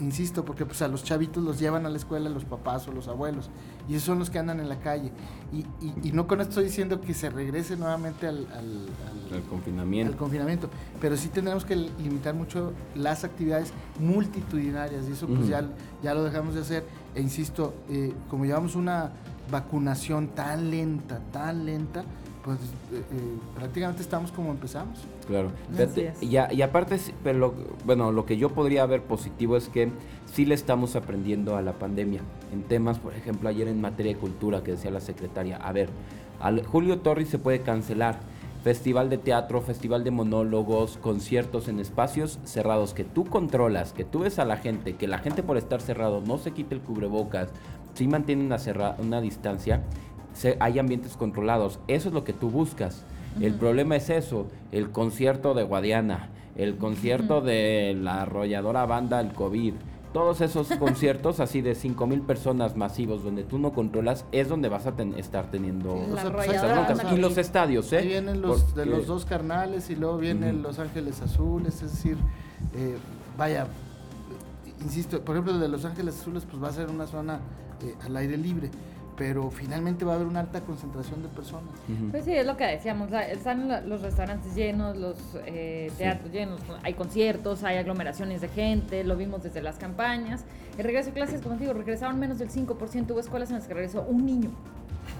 insisto, 0.00 0.44
porque 0.44 0.66
pues 0.66 0.82
a 0.82 0.88
los 0.88 1.04
chavitos 1.04 1.44
los 1.44 1.60
llevan 1.60 1.86
a 1.86 1.88
la 1.88 1.96
escuela 1.96 2.28
los 2.28 2.44
papás 2.44 2.88
o 2.88 2.90
los 2.90 3.06
abuelos. 3.06 3.48
Y 3.88 3.94
esos 3.94 4.06
son 4.06 4.18
los 4.18 4.28
que 4.28 4.40
andan 4.40 4.58
en 4.58 4.68
la 4.68 4.80
calle. 4.80 5.12
Y, 5.52 6.10
no 6.10 6.26
con 6.26 6.40
esto 6.40 6.50
estoy 6.50 6.64
diciendo 6.64 7.00
que 7.00 7.14
se 7.14 7.30
regrese 7.30 7.76
nuevamente 7.76 8.26
al, 8.26 8.44
confinamiento. 9.48 10.12
al 10.12 10.18
confinamiento. 10.18 10.68
Pero 11.00 11.16
sí 11.16 11.28
tendremos 11.28 11.64
que 11.64 11.76
limitar 11.76 12.34
mucho 12.34 12.72
las 12.96 13.22
actividades 13.22 13.72
multitudinarias. 14.00 15.08
Y 15.08 15.12
eso 15.12 15.28
pues 15.28 15.46
ya, 15.46 15.62
ya 16.02 16.12
lo 16.12 16.24
dejamos 16.24 16.56
de 16.56 16.62
hacer. 16.62 16.84
E 17.14 17.20
insisto, 17.20 17.72
eh, 17.88 18.12
como 18.28 18.46
llevamos 18.46 18.74
una 18.74 19.12
vacunación 19.48 20.26
tan 20.28 20.72
lenta, 20.72 21.20
tan 21.30 21.66
lenta, 21.66 22.04
pues 22.44 22.58
eh, 22.92 23.02
eh, 23.10 23.38
prácticamente 23.54 24.02
estamos 24.02 24.30
como 24.30 24.50
empezamos. 24.50 24.98
Claro. 25.26 25.50
y, 26.20 26.36
y, 26.36 26.62
aparte, 26.62 26.98
pero 27.22 27.54
bueno, 27.86 28.12
lo 28.12 28.26
que 28.26 28.36
yo 28.36 28.50
podría 28.50 28.84
ver 28.84 29.02
positivo 29.02 29.56
es 29.56 29.68
que 29.68 29.90
sí 30.30 30.44
le 30.44 30.54
estamos 30.54 30.94
aprendiendo 30.94 31.56
a 31.56 31.62
la 31.62 31.72
pandemia. 31.72 32.20
En 32.52 32.62
temas, 32.62 32.98
por 32.98 33.14
ejemplo, 33.14 33.48
ayer 33.48 33.66
en 33.68 33.80
materia 33.80 34.12
de 34.12 34.18
cultura, 34.18 34.62
que 34.62 34.72
decía 34.72 34.90
la 34.90 35.00
secretaria, 35.00 35.56
a 35.56 35.72
ver, 35.72 35.88
al 36.38 36.64
Julio 36.64 36.98
Torres 37.00 37.28
se 37.28 37.38
puede 37.38 37.60
cancelar. 37.60 38.20
Festival 38.62 39.10
de 39.10 39.18
teatro, 39.18 39.60
festival 39.60 40.04
de 40.04 40.10
monólogos, 40.10 40.96
conciertos 40.96 41.68
en 41.68 41.80
espacios 41.80 42.38
cerrados 42.44 42.94
que 42.94 43.04
tú 43.04 43.26
controlas, 43.26 43.92
que 43.92 44.04
tú 44.04 44.20
ves 44.20 44.38
a 44.38 44.46
la 44.46 44.56
gente, 44.56 44.96
que 44.96 45.06
la 45.06 45.18
gente 45.18 45.42
por 45.42 45.58
estar 45.58 45.82
cerrado 45.82 46.22
no 46.22 46.38
se 46.38 46.52
quite 46.52 46.74
el 46.74 46.80
cubrebocas, 46.80 47.50
sí 47.92 48.08
mantiene 48.08 48.46
una, 48.46 48.56
una 48.98 49.20
distancia 49.20 49.82
hay 50.60 50.78
ambientes 50.78 51.16
controlados. 51.16 51.78
Eso 51.88 52.08
es 52.08 52.14
lo 52.14 52.24
que 52.24 52.32
tú 52.32 52.50
buscas. 52.50 53.04
El 53.40 53.54
problema 53.54 53.96
es 53.96 54.10
eso, 54.10 54.46
el 54.70 54.90
concierto 54.90 55.54
de 55.54 55.64
Guadiana, 55.64 56.28
el 56.56 56.76
concierto 56.76 57.40
de 57.40 57.96
la 58.00 58.22
arrolladora 58.22 58.86
banda 58.86 59.20
El 59.20 59.32
COVID, 59.32 59.74
todos 60.14 60.40
esos 60.40 60.68
conciertos 60.78 61.40
así 61.40 61.60
de 61.60 61.74
5 61.74 62.06
mil 62.06 62.22
personas 62.22 62.76
masivos 62.76 63.22
donde 63.24 63.42
tú 63.42 63.58
no 63.58 63.72
controlas 63.72 64.24
es 64.32 64.48
donde 64.48 64.70
vas 64.70 64.86
a 64.86 64.94
estar 65.16 65.50
teniendo 65.50 66.06
aquí 66.88 67.16
los 67.16 67.36
estadios 67.36 67.92
¿eh? 67.92 67.98
Ahí 67.98 68.08
vienen 68.08 68.40
los 68.40 68.74
de 68.74 68.86
los 68.86 69.06
dos 69.06 69.26
carnales 69.26 69.90
y 69.90 69.96
luego 69.96 70.18
vienen 70.18 70.62
los 70.62 70.78
ángeles 70.78 71.20
azules 71.20 71.82
es 71.82 71.90
decir 71.90 72.16
eh, 72.74 72.96
vaya 73.36 73.66
insisto 74.82 75.20
por 75.20 75.34
ejemplo 75.34 75.58
de 75.58 75.68
los 75.68 75.84
ángeles 75.84 76.20
azules 76.20 76.44
pues 76.48 76.62
va 76.62 76.68
a 76.68 76.72
ser 76.72 76.88
una 76.88 77.08
zona 77.08 77.40
eh, 77.82 77.94
al 78.06 78.16
aire 78.16 78.36
libre 78.36 78.70
pero 79.16 79.50
finalmente 79.50 80.04
va 80.04 80.12
a 80.12 80.14
haber 80.16 80.26
una 80.26 80.40
alta 80.40 80.60
concentración 80.60 81.22
de 81.22 81.28
personas. 81.28 81.70
Pues 82.10 82.24
sí, 82.24 82.32
es 82.32 82.46
lo 82.46 82.56
que 82.56 82.64
decíamos, 82.66 83.10
están 83.12 83.88
los 83.88 84.02
restaurantes 84.02 84.54
llenos, 84.54 84.96
los 84.96 85.16
eh, 85.46 85.92
teatros 85.96 86.32
llenos, 86.32 86.60
hay 86.82 86.94
conciertos, 86.94 87.62
hay 87.62 87.76
aglomeraciones 87.76 88.40
de 88.40 88.48
gente, 88.48 89.04
lo 89.04 89.16
vimos 89.16 89.42
desde 89.42 89.62
las 89.62 89.76
campañas. 89.76 90.44
El 90.76 90.84
regreso 90.84 91.10
a 91.10 91.12
clases, 91.12 91.40
como 91.42 91.56
digo, 91.56 91.72
regresaron 91.72 92.18
menos 92.18 92.38
del 92.38 92.50
5%, 92.50 93.10
hubo 93.10 93.20
escuelas 93.20 93.50
en 93.50 93.56
las 93.56 93.66
que 93.66 93.74
regresó 93.74 94.02
un 94.02 94.26
niño, 94.26 94.50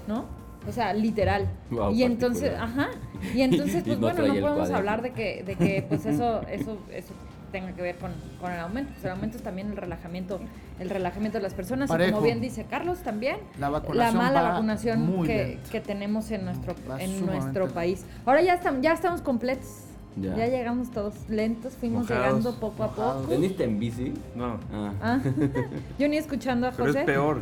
¿no? 0.07 0.25
O 0.67 0.71
sea, 0.71 0.93
literal. 0.93 1.47
y 1.93 2.03
entonces, 2.03 2.53
ajá. 2.59 2.89
Y 3.33 3.41
entonces, 3.41 3.83
pues 3.85 3.99
bueno, 3.99 4.27
no 4.27 4.33
podemos 4.33 4.71
hablar 4.71 5.01
de 5.01 5.11
que, 5.11 5.43
de 5.43 5.55
que 5.55 5.85
pues 5.87 6.05
eso, 6.05 6.41
eso, 6.49 6.77
eso 6.91 7.13
tenga 7.51 7.73
que 7.73 7.81
ver 7.81 7.95
con, 7.97 8.11
con, 8.39 8.51
el 8.51 8.59
aumento. 8.59 8.91
Pues 8.93 9.05
el 9.05 9.11
aumento 9.11 9.37
es 9.37 9.43
también 9.43 9.69
el 9.69 9.77
relajamiento, 9.77 10.39
el 10.79 10.89
relajamiento 10.89 11.37
de 11.37 11.43
las 11.43 11.53
personas. 11.53 11.89
Y 11.89 12.11
como 12.11 12.21
bien 12.21 12.41
dice 12.41 12.65
Carlos, 12.69 12.99
también 12.99 13.37
la, 13.59 13.69
mala 14.11 14.41
vacunación 14.41 15.23
que, 15.23 15.59
que, 15.71 15.81
tenemos 15.81 16.31
en 16.31 16.45
nuestro, 16.45 16.75
en 16.99 17.25
nuestro 17.25 17.67
país. 17.69 18.05
Ahora 18.25 18.41
ya 18.41 18.53
estamos, 18.53 18.81
ya 18.81 18.93
estamos 18.93 19.21
completos. 19.21 19.85
Ya. 20.17 20.47
llegamos 20.47 20.91
todos 20.91 21.13
lentos, 21.27 21.73
fuimos 21.73 22.09
llegando 22.09 22.55
poco 22.55 22.83
a 22.83 22.91
poco. 22.95 23.27
¿Veniste 23.27 23.65
en 23.65 23.79
bici? 23.79 24.13
No. 24.33 24.59
Ah. 24.71 24.91
ah. 25.01 25.19
Yo 25.99 26.07
ni 26.07 26.17
escuchando 26.17 26.67
a 26.67 26.71
José. 26.71 26.83
Pero 26.83 26.99
es 26.99 27.05
peor. 27.05 27.41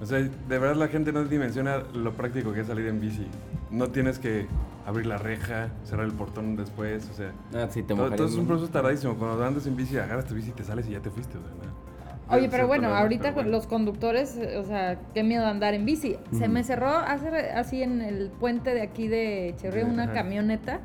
O 0.00 0.06
sea, 0.06 0.18
de 0.18 0.58
verdad 0.58 0.74
la 0.74 0.88
gente 0.88 1.12
no 1.12 1.24
dimensiona 1.24 1.78
lo 1.94 2.12
práctico 2.14 2.52
que 2.52 2.60
es 2.60 2.66
salir 2.66 2.86
en 2.88 3.00
bici. 3.00 3.26
No 3.70 3.88
tienes 3.88 4.18
que 4.18 4.46
abrir 4.86 5.06
la 5.06 5.18
reja, 5.18 5.70
cerrar 5.84 6.06
el 6.06 6.12
portón 6.12 6.56
después, 6.56 7.08
o 7.10 7.14
sea. 7.14 7.32
Ah, 7.54 7.68
sí, 7.70 7.82
te 7.82 7.94
todo, 7.94 8.10
todo 8.10 8.26
es 8.26 8.34
un 8.34 8.46
proceso 8.46 8.70
tardadísimo. 8.70 9.14
Cuando 9.14 9.42
andas 9.44 9.66
en 9.66 9.76
bici, 9.76 9.96
agarras 9.96 10.26
tu 10.26 10.34
bici, 10.34 10.50
te 10.52 10.64
sales 10.64 10.86
y 10.88 10.92
ya 10.92 11.00
te 11.00 11.10
fuiste. 11.10 11.38
O 11.38 11.40
sea, 11.40 12.36
Oye, 12.36 12.48
pero 12.48 12.66
bueno, 12.66 12.94
ahorita 12.94 13.32
los 13.42 13.66
conductores, 13.66 14.38
o 14.56 14.64
sea, 14.64 14.98
qué 15.12 15.22
miedo 15.22 15.46
andar 15.46 15.74
en 15.74 15.84
bici. 15.84 16.16
Se 16.32 16.48
me 16.48 16.64
cerró 16.64 16.88
hace, 16.88 17.28
así 17.50 17.82
en 17.82 18.00
el 18.00 18.30
puente 18.30 18.72
de 18.72 18.82
aquí 18.82 19.08
de 19.08 19.54
Cherry 19.58 19.82
una 19.82 20.12
camioneta, 20.12 20.80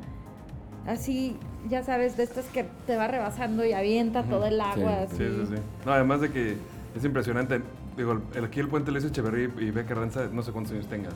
así, 0.86 1.38
ya 1.68 1.82
sabes, 1.82 2.16
de 2.18 2.24
estas 2.24 2.44
que 2.46 2.66
te 2.86 2.96
va 2.96 3.08
rebasando 3.08 3.64
y 3.64 3.72
avienta 3.72 4.22
todo 4.24 4.46
el 4.46 4.60
agua. 4.60 5.06
Sí, 5.08 5.16
sí, 5.16 5.46
sí. 5.48 5.62
No, 5.86 5.92
además 5.92 6.20
de 6.20 6.30
que 6.30 6.56
es 6.94 7.04
impresionante 7.04 7.62
digo, 7.96 8.20
aquí 8.42 8.60
el 8.60 8.68
puente 8.68 8.90
Luis 8.90 9.04
Echeverría 9.04 9.50
y 9.58 9.70
Beca 9.70 9.94
Ranza, 9.94 10.28
no 10.32 10.42
sé 10.42 10.52
cuántos 10.52 10.72
años 10.72 10.86
tenga. 10.86 11.10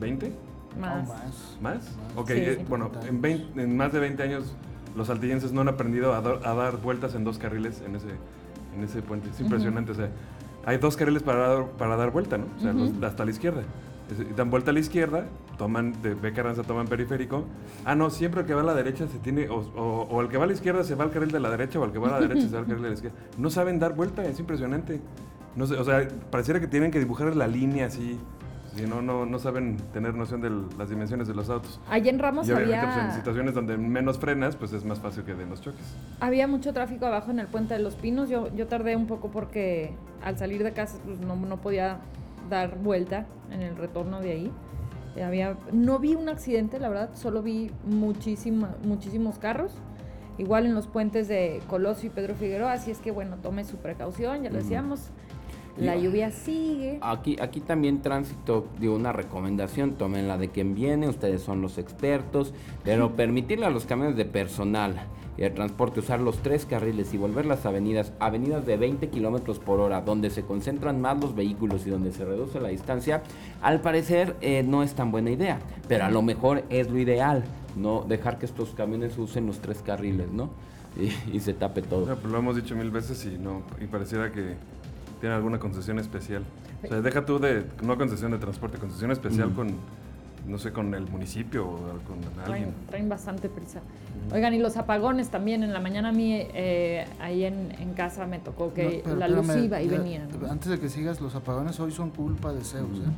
¿20? 0.00 0.32
Más. 0.80 1.08
más. 1.08 1.58
¿Más? 1.60 1.88
Ok, 2.16 2.30
eh, 2.30 2.64
bueno, 2.68 2.90
en, 3.06 3.24
en, 3.56 3.76
más 3.76 3.92
de 3.92 4.00
20 4.00 4.22
años 4.22 4.54
los 4.96 5.10
altillenses 5.10 5.52
no 5.52 5.62
han 5.62 5.68
aprendido 5.68 6.12
a, 6.12 6.18
a, 6.18 6.54
dar 6.54 6.76
vueltas 6.78 7.14
en 7.14 7.24
dos 7.24 7.38
carriles 7.38 7.82
en 7.86 7.96
ese, 7.96 8.08
en 8.76 8.84
ese 8.84 9.02
puente. 9.02 9.30
Es 9.30 9.40
impresionante, 9.40 9.92
o 9.92 9.94
sea, 9.94 10.10
hay 10.64 10.78
dos 10.78 10.96
carriles 10.96 11.22
para 11.22 11.48
dar, 11.48 11.66
para 11.72 11.96
dar 11.96 12.10
vuelta, 12.10 12.38
¿no? 12.38 12.46
O 12.56 12.60
sea, 12.60 13.08
hasta 13.08 13.24
la 13.24 13.30
izquierda. 13.30 13.62
dan 14.36 14.50
vuelta 14.50 14.70
a 14.70 14.74
la 14.74 14.80
izquierda, 14.80 15.26
toman, 15.58 16.00
de 16.02 16.14
Beca 16.14 16.42
Ranza 16.42 16.62
toman 16.62 16.86
periférico. 16.86 17.44
Ah, 17.84 17.94
no, 17.94 18.10
siempre 18.10 18.42
el 18.42 18.46
que 18.46 18.54
va 18.54 18.60
a 18.60 18.64
la 18.64 18.74
derecha 18.74 19.08
se 19.08 19.18
tiene, 19.18 19.48
o, 19.48 19.56
o, 19.56 20.20
el 20.20 20.28
que 20.28 20.36
va 20.36 20.44
a 20.44 20.46
la 20.46 20.52
izquierda 20.52 20.84
se 20.84 20.94
va 20.94 21.04
al 21.04 21.10
carril 21.10 21.30
de 21.30 21.40
la 21.40 21.50
derecha, 21.50 21.78
o 21.80 21.84
el 21.84 21.92
que 21.92 21.98
va 21.98 22.08
a 22.08 22.12
la 22.12 22.20
derecha 22.20 22.48
se 22.48 22.54
va 22.54 22.60
al 22.60 22.66
carril 22.66 22.82
de 22.82 22.88
la 22.88 22.94
izquierda. 22.94 23.16
No 23.38 23.50
saben 23.50 23.78
dar 23.78 23.94
vuelta, 23.94 24.24
es 24.24 24.38
impresionante. 24.38 25.00
No 25.56 25.66
sé, 25.66 25.74
o 25.74 25.84
sea, 25.84 26.06
pareciera 26.30 26.60
que 26.60 26.66
tienen 26.66 26.90
que 26.90 26.98
dibujar 26.98 27.34
la 27.36 27.46
línea 27.46 27.86
así. 27.86 28.18
Si 28.74 28.86
no, 28.86 29.02
no, 29.02 29.26
no 29.26 29.38
saben 29.38 29.76
tener 29.92 30.14
noción 30.14 30.40
de 30.40 30.50
las 30.78 30.88
dimensiones 30.88 31.28
de 31.28 31.34
los 31.34 31.50
autos. 31.50 31.80
Allí 31.90 32.08
en 32.08 32.18
Ramos 32.18 32.48
y 32.48 32.52
había... 32.52 32.82
Pues, 32.82 32.96
en 32.96 33.12
situaciones 33.12 33.54
donde 33.54 33.76
menos 33.76 34.18
frenas, 34.18 34.56
pues 34.56 34.72
es 34.72 34.84
más 34.84 34.98
fácil 34.98 35.24
que 35.24 35.34
de 35.34 35.44
los 35.46 35.60
choques. 35.60 35.84
Había 36.20 36.46
mucho 36.46 36.72
tráfico 36.72 37.06
abajo 37.06 37.30
en 37.30 37.38
el 37.38 37.48
Puente 37.48 37.74
de 37.74 37.80
los 37.80 37.96
Pinos. 37.96 38.28
Yo, 38.28 38.54
yo 38.54 38.66
tardé 38.66 38.96
un 38.96 39.06
poco 39.06 39.30
porque 39.30 39.94
al 40.22 40.38
salir 40.38 40.62
de 40.62 40.72
casa 40.72 40.98
pues 41.04 41.20
no, 41.20 41.36
no 41.36 41.58
podía 41.58 42.00
dar 42.48 42.78
vuelta 42.78 43.26
en 43.50 43.62
el 43.62 43.76
retorno 43.76 44.20
de 44.20 44.32
ahí. 44.32 44.52
Había, 45.22 45.58
no 45.72 45.98
vi 45.98 46.14
un 46.14 46.30
accidente, 46.30 46.78
la 46.78 46.88
verdad, 46.88 47.10
solo 47.14 47.42
vi 47.42 47.70
muchísima, 47.84 48.74
muchísimos 48.84 49.38
carros. 49.38 49.72
Igual 50.38 50.64
en 50.64 50.74
los 50.74 50.86
puentes 50.86 51.28
de 51.28 51.60
Colosio 51.68 52.06
y 52.06 52.10
Pedro 52.10 52.34
Figueroa, 52.34 52.72
así 52.72 52.90
es 52.90 52.98
que 52.98 53.10
bueno, 53.10 53.36
tome 53.36 53.64
su 53.64 53.76
precaución, 53.76 54.42
ya 54.42 54.50
lo 54.50 54.56
decíamos. 54.56 55.10
La 55.78 55.96
lluvia 55.96 56.30
sigue. 56.30 56.98
Aquí, 57.00 57.36
aquí 57.40 57.60
también 57.60 58.02
tránsito, 58.02 58.66
digo, 58.78 58.94
una 58.94 59.12
recomendación, 59.12 59.92
tomen 59.92 60.28
la 60.28 60.36
de 60.36 60.48
quien 60.48 60.74
viene, 60.74 61.08
ustedes 61.08 61.42
son 61.42 61.62
los 61.62 61.78
expertos, 61.78 62.52
pero 62.84 63.12
permitirle 63.16 63.66
a 63.66 63.70
los 63.70 63.86
camiones 63.86 64.16
de 64.16 64.24
personal 64.24 65.06
y 65.36 65.42
el 65.44 65.54
transporte 65.54 66.00
usar 66.00 66.20
los 66.20 66.38
tres 66.38 66.66
carriles 66.66 67.14
y 67.14 67.16
volver 67.16 67.46
las 67.46 67.64
avenidas, 67.64 68.12
avenidas 68.18 68.66
de 68.66 68.76
20 68.76 69.08
kilómetros 69.08 69.58
por 69.58 69.80
hora, 69.80 70.02
donde 70.02 70.30
se 70.30 70.42
concentran 70.42 71.00
más 71.00 71.18
los 71.20 71.34
vehículos 71.34 71.86
y 71.86 71.90
donde 71.90 72.12
se 72.12 72.24
reduce 72.24 72.60
la 72.60 72.68
distancia, 72.68 73.22
al 73.62 73.80
parecer 73.80 74.36
eh, 74.40 74.62
no 74.62 74.82
es 74.82 74.94
tan 74.94 75.10
buena 75.10 75.30
idea, 75.30 75.58
pero 75.88 76.04
a 76.04 76.10
lo 76.10 76.22
mejor 76.22 76.64
es 76.68 76.90
lo 76.90 76.98
ideal, 76.98 77.44
no 77.76 78.04
dejar 78.06 78.38
que 78.38 78.46
estos 78.46 78.70
camiones 78.70 79.16
usen 79.16 79.46
los 79.46 79.60
tres 79.60 79.82
carriles, 79.82 80.30
¿no? 80.30 80.50
Y, 81.32 81.40
se 81.40 81.54
tape 81.54 81.80
todo. 81.80 82.04
Pues 82.04 82.30
lo 82.30 82.38
hemos 82.38 82.54
dicho 82.54 82.76
mil 82.76 82.90
veces 82.90 83.24
y 83.24 83.38
no, 83.38 83.62
y 83.80 83.86
pareciera 83.86 84.30
que 84.30 84.56
tiene 85.22 85.36
alguna 85.36 85.60
concesión 85.60 86.00
especial. 86.00 86.42
O 86.82 86.88
sea, 86.88 87.00
deja 87.00 87.24
tú 87.24 87.38
de, 87.38 87.64
no 87.80 87.96
concesión 87.96 88.32
de 88.32 88.38
transporte, 88.38 88.76
concesión 88.78 89.12
especial 89.12 89.54
con, 89.54 89.68
no 90.48 90.58
sé, 90.58 90.72
con 90.72 90.92
el 90.94 91.08
municipio 91.08 91.64
o 91.64 91.76
con 91.76 92.18
alguien. 92.44 92.74
Traen, 92.88 93.08
bastante 93.08 93.48
prisa. 93.48 93.82
Oigan, 94.32 94.52
y 94.52 94.58
los 94.58 94.76
apagones 94.76 95.28
también. 95.28 95.62
En 95.62 95.72
la 95.72 95.78
mañana 95.78 96.08
a 96.08 96.12
mí, 96.12 96.32
eh, 96.34 97.06
ahí 97.20 97.44
en, 97.44 97.70
en, 97.78 97.94
casa, 97.94 98.26
me 98.26 98.40
tocó 98.40 98.74
que 98.74 99.04
la 99.16 99.28
luz 99.28 99.46
iba 99.54 99.80
y 99.80 99.86
venía. 99.86 100.26
Antes 100.50 100.72
de 100.72 100.80
que 100.80 100.88
sigas, 100.88 101.20
los 101.20 101.36
apagones 101.36 101.78
hoy 101.78 101.92
son 101.92 102.10
culpa 102.10 102.52
de 102.52 102.64
Zeus. 102.64 102.98
¿eh? 102.98 103.12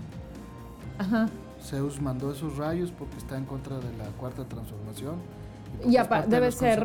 Ajá. 0.98 1.30
Zeus 1.62 2.02
mandó 2.02 2.32
esos 2.32 2.58
rayos 2.58 2.90
porque 2.90 3.16
está 3.16 3.38
en 3.38 3.46
contra 3.46 3.76
de 3.76 3.96
la 3.96 4.04
cuarta 4.18 4.44
transformación 4.44 5.14
y 5.86 5.96
debe 6.28 6.52
ser 6.52 6.80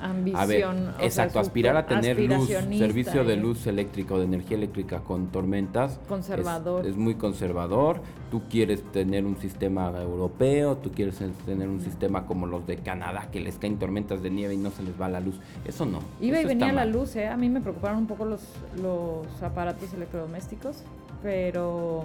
ambición. 0.00 0.94
exacto, 1.00 1.38
aspirar 1.38 1.76
a 1.76 1.86
tener 1.86 2.18
luz, 2.18 2.48
servicio 2.48 3.24
de 3.24 3.36
luz 3.36 3.66
eléctrica 3.66 4.14
o 4.14 4.18
de 4.18 4.24
energía 4.24 4.56
eléctrica 4.56 5.00
con 5.00 5.28
tormentas. 5.28 6.00
Conservador. 6.08 6.86
Es, 6.86 6.96
muy 6.96 7.14
conservador. 7.14 8.00
Tú 8.30 8.42
quieres 8.48 8.82
tener 8.92 9.26
un 9.26 9.36
sistema 9.36 9.92
europeo, 10.00 10.76
tú 10.78 10.90
quieres 10.90 11.18
tener 11.44 11.68
un 11.68 11.80
sistema 11.80 12.26
como 12.26 12.46
los 12.46 12.66
de 12.66 12.76
Canadá, 12.78 13.28
que 13.30 13.40
les 13.40 13.58
caen 13.58 13.78
tormentas 13.78 14.22
de 14.22 14.30
nieve 14.30 14.54
y 14.54 14.58
no 14.58 14.70
se 14.70 14.82
les 14.82 15.00
va 15.00 15.08
la 15.08 15.20
luz. 15.20 15.38
Eso 15.64 15.84
no. 15.84 16.00
Iba 16.20 16.40
y 16.40 16.44
venía 16.44 16.72
la 16.72 16.86
luz, 16.86 17.16
¿eh? 17.16 17.28
A 17.28 17.36
mí 17.36 17.48
me 17.48 17.60
preocuparon 17.60 17.98
un 17.98 18.06
poco 18.06 18.24
los, 18.24 18.42
los 18.80 19.26
aparatos 19.42 19.92
electrodomésticos, 19.92 20.82
pero 21.22 22.04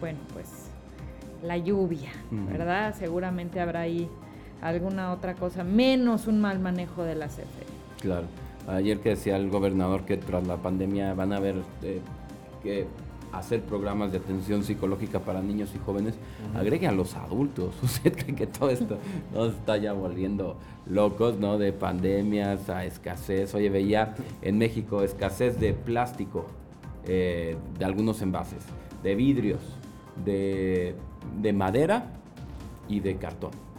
bueno, 0.00 0.18
pues 0.32 0.48
la 1.42 1.56
lluvia, 1.56 2.10
¿verdad? 2.30 2.94
Seguramente 2.96 3.60
habrá 3.60 3.80
ahí 3.80 4.08
alguna 4.62 5.12
otra 5.12 5.34
cosa, 5.34 5.64
menos 5.64 6.26
un 6.26 6.40
mal 6.40 6.60
manejo 6.60 7.02
de 7.02 7.16
la 7.16 7.26
CFE. 7.26 7.66
Claro. 8.00 8.26
Ayer 8.68 9.00
que 9.00 9.10
decía 9.10 9.36
el 9.36 9.50
gobernador 9.50 10.04
que 10.04 10.16
tras 10.16 10.46
la 10.46 10.56
pandemia 10.56 11.14
van 11.14 11.32
a 11.32 11.36
haber 11.36 11.56
eh, 11.82 12.00
que 12.62 12.86
hacer 13.32 13.62
programas 13.62 14.12
de 14.12 14.18
atención 14.18 14.62
psicológica 14.62 15.18
para 15.20 15.42
niños 15.42 15.70
y 15.74 15.78
jóvenes, 15.78 16.14
agreguen 16.54 16.90
a 16.90 16.92
los 16.92 17.16
adultos. 17.16 17.74
Usted 17.82 18.14
cree 18.14 18.36
que 18.36 18.46
todo 18.46 18.70
esto 18.70 18.98
nos 19.32 19.54
está 19.54 19.78
ya 19.78 19.92
volviendo 19.94 20.56
locos, 20.86 21.38
¿no? 21.38 21.58
De 21.58 21.72
pandemias 21.72 22.68
a 22.68 22.84
escasez. 22.84 23.54
Oye, 23.54 23.68
veía 23.68 24.14
en 24.42 24.58
México 24.58 25.02
escasez 25.02 25.58
de 25.58 25.72
plástico, 25.72 26.46
eh, 27.06 27.56
de 27.78 27.84
algunos 27.84 28.22
envases, 28.22 28.62
de 29.02 29.14
vidrios, 29.16 29.60
de, 30.24 30.94
de 31.40 31.52
madera 31.52 32.12
y 32.88 33.00
de 33.00 33.16
cartón 33.16 33.71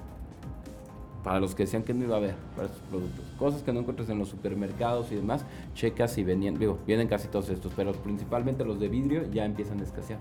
para 1.23 1.39
los 1.39 1.55
que 1.55 1.63
decían 1.63 1.83
que 1.83 1.93
no 1.93 2.03
iba 2.03 2.15
a 2.15 2.17
haber 2.17 2.35
para 2.55 2.67
estos 2.67 2.81
productos. 2.83 3.25
Cosas 3.39 3.63
que 3.63 3.71
no 3.71 3.79
encuentras 3.79 4.09
en 4.09 4.19
los 4.19 4.29
supermercados 4.29 5.11
y 5.11 5.15
demás, 5.15 5.45
checas 5.73 6.11
si 6.11 6.23
venían, 6.23 6.59
digo, 6.59 6.79
vienen 6.85 7.07
casi 7.07 7.27
todos 7.27 7.49
estos, 7.49 7.71
pero 7.75 7.93
principalmente 7.93 8.65
los 8.65 8.79
de 8.79 8.89
vidrio 8.89 9.23
ya 9.31 9.45
empiezan 9.45 9.79
a 9.79 9.83
escasear. 9.83 10.19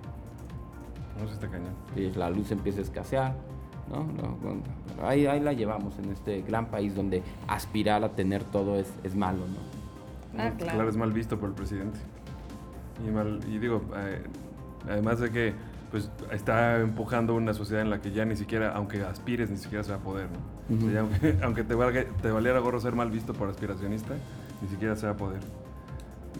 No 1.20 1.26
se 1.26 1.34
está 1.34 1.48
cañón. 1.48 1.74
Y 1.96 2.10
la 2.16 2.30
luz 2.30 2.50
empieza 2.52 2.78
a 2.78 2.82
escasear, 2.82 3.34
¿no? 3.90 4.04
no 4.04 4.62
ahí, 5.06 5.26
ahí, 5.26 5.40
la 5.40 5.52
llevamos 5.52 5.98
en 5.98 6.10
este 6.10 6.42
gran 6.42 6.66
país 6.66 6.94
donde 6.94 7.22
aspirar 7.48 8.04
a 8.04 8.10
tener 8.10 8.44
todo 8.44 8.76
es, 8.76 8.92
es 9.02 9.14
malo, 9.14 9.40
¿no? 9.40 10.40
Ah, 10.40 10.52
claro. 10.56 10.74
claro. 10.74 10.88
es 10.88 10.96
mal 10.96 11.12
visto 11.12 11.38
por 11.38 11.50
el 11.50 11.54
presidente. 11.54 11.98
Y, 13.06 13.10
mal, 13.10 13.40
y 13.48 13.58
digo, 13.58 13.82
eh, 13.96 14.22
además 14.88 15.18
de 15.18 15.30
que 15.30 15.54
pues 15.92 16.10
está 16.32 16.80
empujando 16.80 17.34
una 17.34 17.52
sociedad 17.52 17.82
en 17.82 17.90
la 17.90 18.00
que 18.00 18.10
ya 18.10 18.24
ni 18.24 18.34
siquiera, 18.34 18.72
aunque 18.72 19.02
aspires, 19.02 19.50
ni 19.50 19.58
siquiera 19.58 19.84
se 19.84 19.90
va 19.90 19.98
a 19.98 20.00
poder, 20.00 20.26
¿no? 20.30 20.80
aunque, 21.44 21.62
te, 21.64 21.74
valga, 21.74 22.04
te 22.22 22.30
valiera 22.30 22.58
gorro 22.60 22.80
ser 22.80 22.94
mal 22.94 23.10
visto 23.10 23.34
por 23.34 23.50
aspiracionista, 23.50 24.14
ni 24.62 24.68
siquiera 24.68 24.96
se 24.96 25.06
va 25.06 25.12
a 25.12 25.16
poder. 25.16 25.40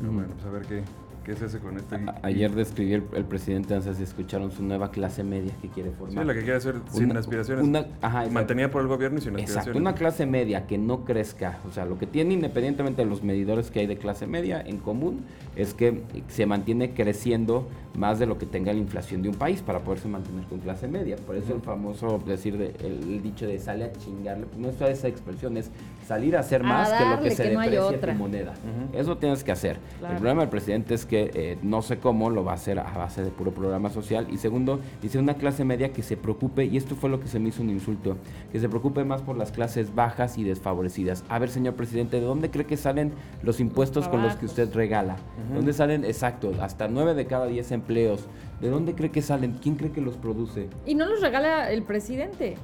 Pero 0.00 0.10
bueno, 0.10 0.30
pues 0.32 0.46
a 0.46 0.50
ver 0.50 0.62
qué, 0.62 0.82
¿Qué 1.24 1.36
se 1.36 1.44
hace 1.44 1.58
con 1.58 1.76
este? 1.76 1.96
ayer 2.22 2.50
describió 2.52 3.02
el, 3.12 3.24
presidente, 3.24 3.74
no 3.74 3.80
sé 3.80 3.94
si 3.94 4.02
escucharon 4.02 4.50
su 4.50 4.62
nueva 4.62 4.90
clase 4.90 5.22
media 5.22 5.52
que 5.62 5.68
quiere 5.68 5.90
formar. 5.92 6.24
Sí, 6.24 6.26
la 6.26 6.34
que 6.34 6.40
quiere 6.40 6.56
hacer 6.56 6.76
sin 6.90 7.16
aspiraciones. 7.16 7.64
Una, 7.64 7.86
mantenida 8.30 8.70
por 8.70 8.82
el 8.82 8.88
gobierno 8.88 9.18
y 9.18 9.20
sin 9.20 9.30
aspiraciones. 9.30 9.56
Exacto, 9.56 9.78
una 9.78 9.94
clase 9.94 10.26
media 10.26 10.66
que 10.66 10.78
no 10.78 11.04
crezca. 11.04 11.60
O 11.68 11.70
sea, 11.70 11.84
lo 11.84 11.96
que 11.98 12.06
tiene 12.06 12.34
independientemente 12.34 13.02
de 13.02 13.08
los 13.08 13.22
medidores 13.22 13.70
que 13.70 13.80
hay 13.80 13.86
de 13.86 13.98
clase 13.98 14.26
media 14.26 14.60
en 14.60 14.78
común 14.78 15.24
es 15.54 15.74
que 15.74 16.02
se 16.28 16.46
mantiene 16.46 16.92
creciendo 16.92 17.68
más 17.94 18.18
de 18.18 18.26
lo 18.26 18.38
que 18.38 18.46
tenga 18.46 18.72
la 18.72 18.78
inflación 18.78 19.22
de 19.22 19.28
un 19.28 19.34
país 19.34 19.62
para 19.62 19.80
poderse 19.80 20.08
mantener 20.08 20.44
con 20.46 20.58
clase 20.58 20.88
media. 20.88 21.16
Por 21.16 21.36
eso 21.36 21.54
el 21.54 21.60
famoso 21.60 22.18
decir, 22.26 22.58
de, 22.58 22.74
el, 22.80 23.22
dicho 23.22 23.46
de 23.46 23.58
sale 23.58 23.84
a 23.84 23.92
chingarle, 23.92 24.46
no 24.56 24.70
es 24.70 24.80
esa 24.80 25.08
expresión, 25.08 25.56
es 25.56 25.70
salir 26.06 26.36
a 26.36 26.40
hacer 26.40 26.62
más 26.62 26.90
que 26.92 27.04
lo 27.04 27.22
que 27.22 27.30
se 27.30 27.44
deprecia 27.50 28.00
tu 28.00 28.12
moneda. 28.14 28.54
Eso 28.92 29.16
tienes 29.18 29.44
que 29.44 29.52
hacer. 29.52 29.78
El 30.00 30.16
problema 30.16 30.40
del 30.40 30.50
presidente 30.50 30.94
es 30.94 31.06
que 31.06 31.11
que 31.12 31.30
eh, 31.34 31.58
no 31.60 31.82
sé 31.82 31.98
cómo 31.98 32.30
lo 32.30 32.42
va 32.42 32.52
a 32.52 32.54
hacer 32.54 32.78
a 32.78 32.90
base 32.96 33.22
de 33.22 33.30
puro 33.30 33.50
programa 33.50 33.90
social. 33.90 34.28
Y 34.30 34.38
segundo, 34.38 34.80
dice 35.02 35.18
una 35.18 35.34
clase 35.34 35.62
media 35.62 35.92
que 35.92 36.02
se 36.02 36.16
preocupe, 36.16 36.64
y 36.64 36.78
esto 36.78 36.96
fue 36.96 37.10
lo 37.10 37.20
que 37.20 37.28
se 37.28 37.38
me 37.38 37.50
hizo 37.50 37.60
un 37.60 37.68
insulto, 37.68 38.16
que 38.50 38.58
se 38.58 38.66
preocupe 38.66 39.04
más 39.04 39.20
por 39.20 39.36
las 39.36 39.52
clases 39.52 39.94
bajas 39.94 40.38
y 40.38 40.44
desfavorecidas. 40.44 41.22
A 41.28 41.38
ver, 41.38 41.50
señor 41.50 41.74
presidente, 41.74 42.18
¿de 42.18 42.24
dónde 42.24 42.50
cree 42.50 42.64
que 42.64 42.78
salen 42.78 43.12
los 43.42 43.60
impuestos 43.60 44.08
con 44.08 44.22
los 44.22 44.36
que 44.36 44.46
usted 44.46 44.72
regala? 44.74 45.16
¿Dónde 45.52 45.74
salen, 45.74 46.06
exacto, 46.06 46.50
hasta 46.62 46.88
nueve 46.88 47.12
de 47.12 47.26
cada 47.26 47.44
diez 47.44 47.72
empleos? 47.72 48.24
¿De 48.62 48.70
dónde 48.70 48.94
cree 48.94 49.10
que 49.10 49.20
salen? 49.20 49.58
¿Quién 49.60 49.74
cree 49.74 49.92
que 49.92 50.00
los 50.00 50.16
produce? 50.16 50.70
Y 50.86 50.94
no 50.94 51.04
los 51.04 51.20
regala 51.20 51.70
el 51.70 51.82
presidente. 51.82 52.56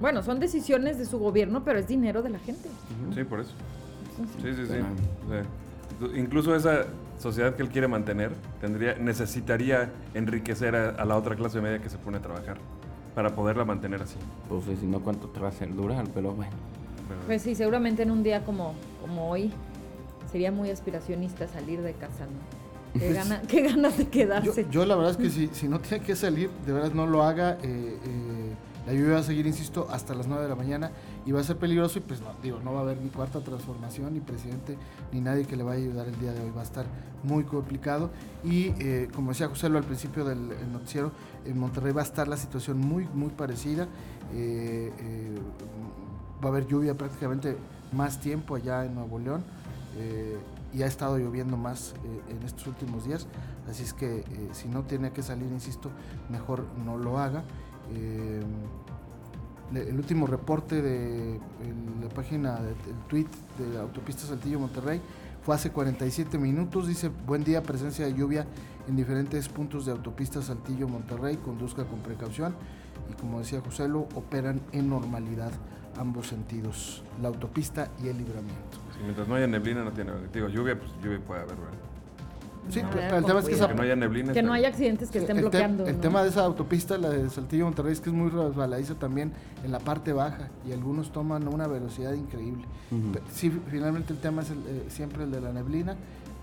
Bueno, 0.00 0.22
son 0.22 0.40
decisiones 0.40 0.96
de 0.96 1.04
su 1.04 1.18
gobierno, 1.18 1.64
pero 1.64 1.78
es 1.78 1.86
dinero 1.86 2.22
de 2.22 2.30
la 2.30 2.38
gente. 2.38 2.70
Sí, 3.14 3.24
por 3.24 3.40
eso. 3.40 3.52
Sí, 4.40 4.54
sí, 4.54 4.64
sí. 4.64 6.16
incluso 6.16 6.54
esa 6.54 6.86
sociedad 7.20 7.54
que 7.54 7.62
él 7.62 7.68
quiere 7.68 7.86
mantener 7.86 8.32
tendría, 8.60 8.94
necesitaría 8.94 9.92
enriquecer 10.14 10.74
a, 10.74 11.04
la 11.04 11.16
otra 11.16 11.36
clase 11.36 11.60
media 11.60 11.80
que 11.80 11.90
se 11.90 11.98
pone 11.98 12.16
a 12.16 12.20
trabajar 12.20 12.56
para 13.14 13.34
poderla 13.34 13.64
mantener 13.64 14.02
así. 14.02 14.16
Pues 14.48 14.64
si 14.78 14.86
no, 14.86 15.00
¿cuánto 15.00 15.28
te 15.28 15.40
va 15.40 15.46
a 15.46 15.50
hacer 15.50 15.74
durar? 15.74 16.06
Pero 16.14 16.32
bueno. 16.32 16.52
pues 17.26 17.42
sí, 17.42 17.54
seguramente 17.54 18.02
en 18.02 18.10
un 18.10 18.22
día 18.22 18.44
como, 18.44 18.74
como 19.00 19.28
hoy 19.30 19.52
sería 20.30 20.50
muy 20.50 20.70
aspiracionista 20.70 21.46
salir 21.48 21.82
de 21.82 21.92
casa, 21.92 22.24
¿no? 22.24 22.60
Qué, 22.98 23.16
qué 23.48 23.62
ganas 23.62 23.98
de 23.98 24.08
quedarse. 24.08 24.66
Yo, 24.70 24.84
la 24.84 24.96
verdad 24.96 25.12
es 25.12 25.16
que 25.16 25.30
si, 25.30 25.48
si, 25.52 25.68
no 25.68 25.78
tiene 25.78 26.04
que 26.04 26.16
salir, 26.16 26.50
de 26.66 26.72
verdad 26.72 26.92
no 26.92 27.06
lo 27.06 27.22
haga. 27.22 27.52
Eh, 27.62 27.98
eh, 28.04 28.54
la 28.86 28.92
lluvia 28.92 29.14
va 29.14 29.18
a 29.20 29.22
seguir, 29.22 29.46
insisto, 29.46 29.86
hasta 29.90 30.14
las 30.14 30.26
9 30.26 30.42
de 30.42 30.48
la 30.48 30.56
mañana 30.56 30.90
y 31.26 31.32
va 31.32 31.40
a 31.40 31.44
ser 31.44 31.56
peligroso 31.56 31.98
y 31.98 32.02
pues 32.02 32.20
no, 32.20 32.28
digo, 32.42 32.60
no 32.64 32.72
va 32.72 32.80
a 32.80 32.82
haber 32.82 33.00
ni 33.00 33.10
cuarta 33.10 33.40
transformación, 33.40 34.14
ni 34.14 34.20
presidente, 34.20 34.76
ni 35.12 35.20
nadie 35.20 35.44
que 35.44 35.56
le 35.56 35.62
vaya 35.62 35.80
a 35.80 35.82
ayudar 35.82 36.08
el 36.08 36.18
día 36.18 36.32
de 36.32 36.40
hoy. 36.40 36.50
Va 36.50 36.60
a 36.60 36.64
estar 36.64 36.86
muy 37.22 37.44
complicado 37.44 38.10
y 38.42 38.72
eh, 38.78 39.08
como 39.14 39.30
decía 39.30 39.48
José 39.48 39.66
al 39.66 39.84
principio 39.84 40.24
del 40.24 40.48
noticiero, 40.72 41.12
en 41.44 41.58
Monterrey 41.58 41.92
va 41.92 42.00
a 42.00 42.04
estar 42.04 42.26
la 42.26 42.36
situación 42.36 42.78
muy, 42.78 43.06
muy 43.12 43.30
parecida. 43.30 43.84
Eh, 44.32 44.92
eh, 44.98 45.38
va 46.42 46.48
a 46.48 46.52
haber 46.52 46.66
lluvia 46.66 46.96
prácticamente 46.96 47.56
más 47.92 48.20
tiempo 48.20 48.54
allá 48.54 48.84
en 48.84 48.94
Nuevo 48.94 49.18
León 49.18 49.44
y 50.72 50.82
ha 50.82 50.86
estado 50.86 51.18
lloviendo 51.18 51.56
más 51.56 51.94
en 52.30 52.42
estos 52.44 52.66
últimos 52.68 53.04
días. 53.04 53.26
Así 53.68 53.82
es 53.82 53.92
que 53.92 54.24
si 54.52 54.68
no 54.68 54.84
tiene 54.84 55.10
que 55.10 55.22
salir, 55.22 55.50
insisto, 55.52 55.90
mejor 56.30 56.64
no 56.86 56.96
lo 56.96 57.18
haga 57.18 57.42
el 59.74 59.96
último 59.96 60.26
reporte 60.26 60.82
de 60.82 61.38
la 62.02 62.08
página, 62.08 62.60
del 62.60 62.74
tweet 63.08 63.28
de 63.58 63.78
Autopista 63.78 64.26
Saltillo 64.26 64.58
Monterrey 64.58 65.00
fue 65.42 65.54
hace 65.54 65.70
47 65.70 66.38
minutos. 66.38 66.86
Dice, 66.86 67.08
buen 67.26 67.44
día, 67.44 67.62
presencia 67.62 68.04
de 68.06 68.14
lluvia 68.14 68.46
en 68.88 68.96
diferentes 68.96 69.48
puntos 69.48 69.86
de 69.86 69.92
Autopista 69.92 70.42
Saltillo 70.42 70.88
Monterrey, 70.88 71.36
conduzca 71.36 71.84
con 71.84 72.00
precaución. 72.00 72.54
Y 73.10 73.14
como 73.14 73.38
decía 73.38 73.60
Joselo, 73.60 74.08
operan 74.14 74.60
en 74.72 74.88
normalidad 74.88 75.52
ambos 75.98 76.28
sentidos, 76.28 77.02
la 77.20 77.28
autopista 77.28 77.90
y 78.02 78.08
el 78.08 78.18
libramiento. 78.18 78.78
mientras 79.02 79.26
no 79.26 79.34
haya 79.34 79.46
neblina 79.46 79.84
no 79.84 79.92
tiene, 79.92 80.12
digo, 80.32 80.48
lluvia, 80.48 80.78
pues 80.78 80.90
lluvia 81.02 81.20
puede 81.20 81.42
haber, 81.42 81.56
¿verdad? 81.56 81.89
Sí, 82.70 82.82
pero 82.90 83.18
el 83.18 83.24
tema 83.24 83.40
es 83.40 83.46
que, 83.46 83.56
que 83.56 83.74
no 83.74 83.82
haya 83.82 83.96
neblina. 83.96 84.32
Que 84.32 84.42
no 84.42 84.52
haya 84.52 84.68
accidentes 84.68 85.10
que 85.10 85.18
estén 85.18 85.38
bloqueando. 85.38 85.86
el 85.86 85.98
tema 85.98 86.22
de 86.22 86.28
esa 86.28 86.44
autopista, 86.44 86.96
la 86.98 87.10
de 87.10 87.28
Saltillo 87.30 87.64
Monterrey, 87.64 87.92
es 87.92 88.00
que 88.00 88.10
es 88.10 88.14
muy 88.14 88.30
resbaladiza 88.30 88.94
también 88.94 89.32
en 89.64 89.72
la 89.72 89.78
parte 89.78 90.12
baja 90.12 90.48
y 90.68 90.72
algunos 90.72 91.12
toman 91.12 91.48
una 91.48 91.66
velocidad 91.66 92.12
increíble. 92.12 92.64
Sí, 93.32 93.52
finalmente 93.70 94.12
el 94.12 94.18
tema 94.18 94.42
es 94.42 94.50
eh, 94.50 94.54
siempre 94.88 95.24
el 95.24 95.30
de 95.30 95.40
la 95.40 95.52
neblina, 95.52 95.96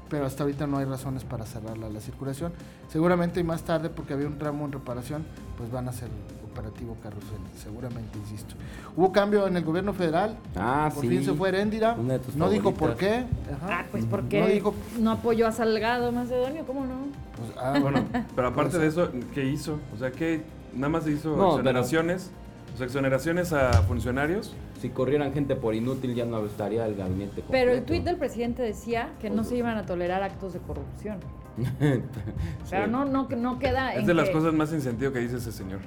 pero 0.10 0.26
hasta 0.26 0.44
ahorita 0.44 0.68
no 0.68 0.78
hay 0.78 0.86
razones 0.86 1.24
para 1.24 1.46
cerrarla 1.46 1.90
la 1.90 2.00
circulación. 2.00 2.54
Seguramente 2.90 3.40
y 3.40 3.44
más 3.44 3.64
tarde, 3.64 3.90
porque 3.90 4.14
había 4.14 4.28
un 4.28 4.38
tramo 4.38 4.66
en 4.66 4.72
reparación, 4.72 5.26
pues 5.58 5.72
van 5.72 5.88
a 5.90 5.92
ser 5.92 6.10
operativo 6.58 6.98
Carrusel, 7.04 7.38
seguramente, 7.56 8.18
insisto. 8.18 8.56
Hubo 8.96 9.12
cambio 9.12 9.48
en 9.48 9.58
el 9.58 9.64
gobierno 9.64 9.94
federal. 9.94 10.38
Ah, 10.56 10.90
por 10.94 11.06
fin 11.06 11.24
se 11.24 11.34
fue 11.34 11.50
Heréndira. 11.50 11.96
No 12.36 12.50
dijo 12.50 12.74
por 12.74 12.96
qué. 12.96 13.26
Ah, 13.62 13.86
pues 13.92 14.06
porque 14.06 14.40
no, 14.40 14.48
dijo... 14.48 14.76
no 15.00 15.12
apoyó 15.12 15.48
a 15.48 15.52
Salgado 15.52 16.12
Macedonio, 16.12 16.66
¿cómo 16.66 16.86
no? 16.86 17.08
Pues, 17.38 17.52
ah, 17.58 17.80
bueno, 17.80 18.04
pero 18.36 18.48
aparte 18.48 18.80
de 18.80 18.88
eso, 18.88 19.10
¿qué 19.34 19.46
hizo? 19.46 19.80
O 19.94 19.98
sea, 19.98 20.12
que 20.12 20.42
nada 20.74 20.90
más 20.90 21.08
hizo 21.08 21.34
exoneraciones, 21.34 22.32
exoneraciones 22.80 23.54
a 23.54 23.72
funcionarios. 23.84 24.56
Si 24.82 24.90
corrieran 24.90 25.34
gente 25.34 25.56
por 25.56 25.74
inútil 25.74 26.14
ya 26.14 26.26
no 26.26 26.46
estaría 26.46 26.86
el 26.86 26.96
gabinete. 26.96 27.44
Pero 27.50 27.72
el 27.72 27.84
tuit 27.84 28.04
del 28.04 28.18
presidente 28.18 28.62
decía 28.62 29.10
que 29.20 29.32
no 29.32 29.44
se 29.44 29.58
iban 29.58 29.76
a 29.78 29.88
tolerar 29.88 30.22
actos 30.22 30.54
de 30.54 30.60
corrupción. 30.60 31.18
Pero 32.70 32.88
no, 32.88 33.06
no, 33.06 33.28
no 33.30 33.60
queda. 33.60 33.96
Es 33.96 34.06
de 34.06 34.14
las 34.14 34.30
cosas 34.30 34.54
más 34.54 34.70
sin 34.70 34.82
sentido 34.82 35.12
que 35.12 35.20
dice 35.20 35.38
ese 35.38 35.52
señor. 35.52 35.80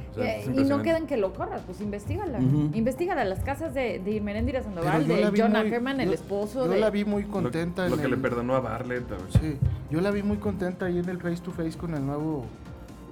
y 0.54 0.64
no 0.64 0.82
queda 0.82 0.98
en 0.98 1.06
que 1.06 1.16
lo 1.16 1.32
corras, 1.32 1.62
pues 1.66 1.80
investigala. 1.80 2.38
Investígala. 2.38 3.24
Las 3.24 3.40
casas 3.40 3.74
de, 3.74 3.98
de 3.98 4.10
Irmeréndira 4.12 4.62
Sandoval, 4.62 5.06
de 5.06 5.32
John 5.36 5.56
Ackerman, 5.56 6.00
el 6.00 6.12
esposo. 6.12 6.66
Yo 6.66 6.78
la 6.78 6.90
vi 6.90 7.04
muy 7.04 7.24
contenta. 7.24 7.88
Lo, 7.88 7.96
que 7.96 8.08
le 8.08 8.16
perdonó 8.16 8.54
a 8.54 8.60
Barlet. 8.60 9.04
Sí, 9.40 9.56
yo 9.90 10.00
la 10.00 10.10
vi 10.10 10.22
muy 10.22 10.38
contenta 10.38 10.86
ahí 10.86 10.98
en 10.98 11.08
el 11.08 11.18
face 11.18 11.42
to 11.42 11.50
face 11.50 11.76
con 11.76 11.94
el 11.94 12.04
nuevo 12.04 12.44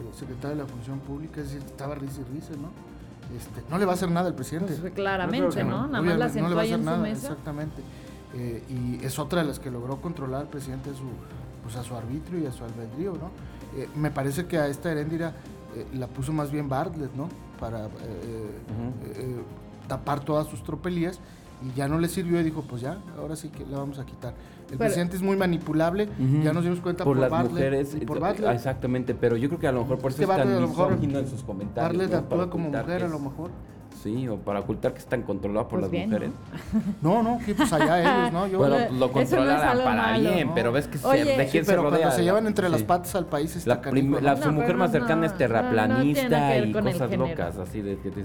eh, 0.00 0.14
secretario 0.14 0.56
de 0.56 0.62
la 0.62 0.68
Función 0.68 0.98
Pública. 1.00 1.40
Es 1.40 1.52
decir, 1.52 1.62
estaba 1.66 1.94
risa 1.94 2.20
y 2.20 2.34
risa, 2.34 2.52
¿no? 2.60 2.70
Este, 3.36 3.62
no 3.70 3.78
le 3.78 3.84
va 3.84 3.92
a 3.92 3.94
hacer 3.94 4.10
nada 4.10 4.28
el 4.28 4.34
presidente. 4.34 4.74
Pues, 4.80 4.92
claramente, 4.92 5.62
¿no? 5.64 5.86
Nada 5.86 6.02
más 6.02 6.18
la 6.18 6.28
sentó 6.28 6.50
no 6.50 6.58
ahí 6.58 6.72
en 6.72 6.84
su 6.84 6.96
mesa. 6.96 7.28
Exactamente. 7.28 7.82
Eh, 8.34 8.62
y 8.68 9.04
es 9.04 9.18
otra 9.18 9.42
de 9.42 9.48
las 9.48 9.58
que 9.58 9.70
logró 9.70 10.00
controlar 10.00 10.42
el 10.42 10.48
presidente 10.48 10.90
su 10.90 11.08
pues 11.68 11.76
a 11.76 11.84
su 11.86 11.94
arbitrio 11.94 12.40
y 12.40 12.46
a 12.46 12.52
su 12.52 12.64
albedrío, 12.64 13.12
¿no? 13.12 13.30
Eh, 13.78 13.86
me 13.94 14.10
parece 14.10 14.46
que 14.46 14.56
a 14.56 14.68
esta 14.68 14.90
Heréndira 14.90 15.34
eh, 15.76 15.86
la 15.92 16.06
puso 16.06 16.32
más 16.32 16.50
bien 16.50 16.66
Bartlett, 16.66 17.14
¿no? 17.14 17.28
Para 17.60 17.88
eh, 17.88 19.42
tapar 19.86 20.20
todas 20.20 20.46
sus 20.46 20.62
tropelías 20.62 21.20
y 21.62 21.76
ya 21.76 21.86
no 21.86 21.98
le 21.98 22.08
sirvió 22.08 22.40
y 22.40 22.44
dijo, 22.44 22.62
pues 22.62 22.80
ya, 22.80 23.02
ahora 23.18 23.36
sí 23.36 23.50
que 23.50 23.66
la 23.66 23.76
vamos 23.76 23.98
a 23.98 24.06
quitar. 24.06 24.32
El 24.70 24.78
presidente 24.78 25.16
es 25.16 25.22
muy 25.22 25.36
manipulable, 25.36 26.08
ya 26.42 26.54
nos 26.54 26.62
dimos 26.62 26.80
cuenta 26.80 27.04
por, 27.04 27.18
las 27.18 27.30
mujeres, 27.30 27.96
por 28.06 28.18
Bartlett. 28.18 28.54
Exactamente, 28.54 29.14
pero 29.14 29.36
yo 29.36 29.48
creo 29.48 29.60
que 29.60 29.68
a 29.68 29.72
lo 29.72 29.82
mejor 29.82 29.98
por 29.98 30.12
eso 30.12 30.22
es 30.22 30.28
tan 30.28 30.50
en 30.50 31.28
sus 31.28 31.42
comentarios. 31.42 31.98
Bartlett 31.98 32.14
actúa 32.14 32.48
como 32.48 32.70
mujer 32.70 33.04
a 33.04 33.08
lo 33.08 33.18
mejor. 33.18 33.50
Sí, 34.02 34.28
o 34.28 34.36
para 34.36 34.60
ocultar 34.60 34.92
que 34.92 34.98
están 34.98 35.22
controlados 35.22 35.68
por 35.68 35.80
pues 35.80 35.92
las 35.92 36.06
mujeres. 36.06 36.30
¿no? 37.02 37.22
no, 37.22 37.38
que 37.44 37.54
pues 37.54 37.72
allá 37.72 38.00
ellos, 38.00 38.32
¿no? 38.32 38.46
Yo, 38.46 38.58
bueno, 38.58 38.76
lo 38.92 39.10
controlarán 39.12 39.78
para 39.78 40.18
bien, 40.18 40.52
pero 40.54 40.70
ves 40.72 40.86
que 40.86 40.98
se, 40.98 41.24
de 41.24 41.48
quién 41.50 41.64
se 41.64 41.74
rodea. 41.74 41.98
Cuando 41.98 42.16
se 42.16 42.22
llevan 42.22 42.46
entre 42.46 42.68
las 42.68 42.82
patas 42.84 43.14
al 43.14 43.26
país 43.26 43.56
está 43.56 43.80
la, 43.84 44.20
la 44.20 44.36
Su 44.36 44.52
mujer 44.52 44.76
más 44.76 44.92
cercana 44.92 45.26
es 45.26 45.36
terraplanista 45.36 46.58
y 46.58 46.72
cosas 46.72 47.16
locas, 47.16 47.58
así 47.58 47.82
de 47.82 47.98
que 47.98 48.10
te 48.10 48.22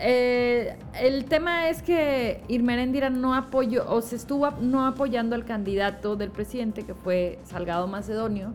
eh, 0.00 0.76
El 1.00 1.24
tema 1.26 1.68
es 1.68 1.82
que 1.82 2.42
Irmeréndira 2.48 3.10
no 3.10 3.34
apoyó, 3.34 3.88
o 3.88 4.00
se 4.00 4.16
estuvo 4.16 4.50
no 4.60 4.86
apoyando 4.86 5.34
al 5.34 5.44
candidato 5.44 6.16
del 6.16 6.30
presidente, 6.30 6.84
que 6.84 6.94
fue 6.94 7.38
Salgado 7.44 7.86
Macedonio, 7.86 8.52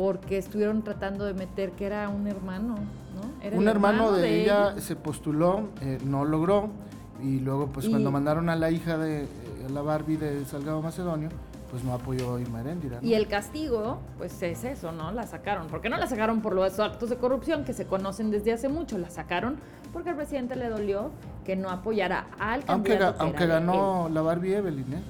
porque 0.00 0.38
estuvieron 0.38 0.82
tratando 0.82 1.26
de 1.26 1.34
meter 1.34 1.72
que 1.72 1.84
era 1.84 2.08
un 2.08 2.26
hermano 2.26 2.76
un 3.52 3.68
hermano, 3.68 4.12
de, 4.12 4.42
ella, 4.42 4.80
se 4.80 4.96
postuló, 4.96 5.68
eh, 5.82 5.98
no 6.06 6.24
logró, 6.24 6.70
y 7.22 7.38
luego 7.40 7.66
pues 7.66 7.86
cuando 7.86 8.10
mandaron 8.10 8.48
a 8.48 8.56
la 8.56 8.70
hija 8.70 8.96
de 8.96 9.24
eh, 9.24 9.26
la 9.70 9.82
Barbie 9.82 10.16
de 10.16 10.46
Salgado 10.46 10.80
Macedonio, 10.80 11.28
pues 11.70 11.84
no 11.84 11.92
apoyó 11.92 12.36
a 12.36 12.40
Irma 12.40 12.60
Heréndira. 12.60 12.98
Y 13.02 13.12
el 13.12 13.28
castigo, 13.28 13.98
pues 14.16 14.42
es 14.42 14.64
eso, 14.64 14.90
¿no? 14.90 15.12
La 15.12 15.26
sacaron. 15.26 15.66
¿Por 15.66 15.82
qué 15.82 15.90
no 15.90 15.98
la 15.98 16.06
sacaron 16.06 16.40
por 16.40 16.54
los 16.54 16.80
actos 16.80 17.10
de 17.10 17.16
corrupción 17.16 17.64
que 17.64 17.74
se 17.74 17.84
conocen 17.84 18.30
desde 18.30 18.54
hace 18.54 18.70
mucho? 18.70 18.96
La 18.96 19.10
sacaron 19.10 19.56
porque 19.92 20.10
al 20.10 20.16
presidente 20.16 20.56
le 20.56 20.70
dolió 20.70 21.10
que 21.44 21.56
no 21.56 21.68
apoyara 21.68 22.26
al 22.38 22.64
candidato. 22.64 23.04
Aunque, 23.04 23.22
aunque 23.22 23.46
ganó 23.46 24.08
la 24.10 24.22
Barbie 24.22 24.54
Evelyn, 24.54 24.94
¿eh? 24.94 25.02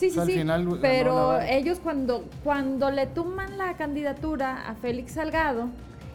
Sí, 0.00 0.08
sí, 0.08 0.18
sí. 0.24 0.44
pero 0.80 1.42
ellos 1.42 1.78
cuando, 1.78 2.24
cuando 2.42 2.90
le 2.90 3.06
tumban 3.06 3.58
la 3.58 3.76
candidatura 3.76 4.66
a 4.66 4.74
Félix 4.74 5.12
Salgado, 5.12 5.68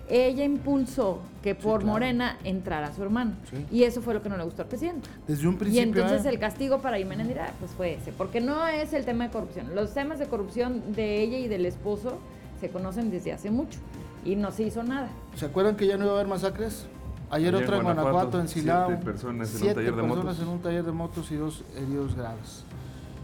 ella 0.09 0.43
impulsó 0.43 1.19
que 1.43 1.53
por 1.53 1.83
Morena 1.83 2.39
entrara 2.43 2.91
su 2.93 3.03
hermano. 3.03 3.33
Y 3.71 3.83
eso 3.83 4.01
fue 4.01 4.15
lo 4.15 4.23
que 4.23 4.29
no 4.29 4.37
le 4.37 4.43
gustó 4.43 4.63
al 4.63 4.67
presidente. 4.67 5.07
Desde 5.27 5.47
un 5.47 5.55
principio. 5.57 5.85
Y 5.85 5.87
entonces 5.87 6.25
¿eh? 6.25 6.29
el 6.29 6.39
castigo 6.39 6.79
para 6.79 6.97
Jiménez 6.97 7.27
dirá, 7.27 7.53
pues 7.59 7.71
fue 7.73 7.93
ese. 7.93 8.11
Porque 8.11 8.41
no 8.41 8.67
es 8.67 8.91
el 8.93 9.05
tema 9.05 9.25
de 9.25 9.29
corrupción. 9.29 9.75
Los 9.75 9.93
temas 9.93 10.17
de 10.17 10.25
corrupción 10.25 10.93
de 10.95 11.21
ella 11.21 11.37
y 11.37 11.47
del 11.47 11.67
esposo 11.67 12.17
se 12.59 12.69
conocen 12.69 13.11
desde 13.11 13.33
hace 13.33 13.51
mucho. 13.51 13.77
Y 14.23 14.35
no 14.35 14.51
se 14.51 14.63
hizo 14.63 14.81
nada. 14.83 15.09
¿Se 15.35 15.45
acuerdan 15.45 15.75
que 15.75 15.85
ya 15.85 15.97
no 15.97 16.05
iba 16.05 16.13
a 16.13 16.15
haber 16.15 16.27
masacres? 16.27 16.87
Ayer, 17.29 17.53
otra 17.53 17.77
en 17.77 17.83
Guanajuato, 17.83 18.39
en 18.39 18.47
Silao. 18.47 18.87
Siete 18.87 19.03
personas, 19.03 19.61
en, 19.61 19.67
un 19.67 19.73
taller 19.75 19.95
de 19.95 20.03
motos. 20.03 20.39
en 20.39 20.47
un 20.47 20.59
taller 20.59 20.83
de 20.83 20.91
motos 20.91 21.31
y 21.31 21.35
dos 21.35 21.63
heridos 21.75 22.15
graves. 22.15 22.64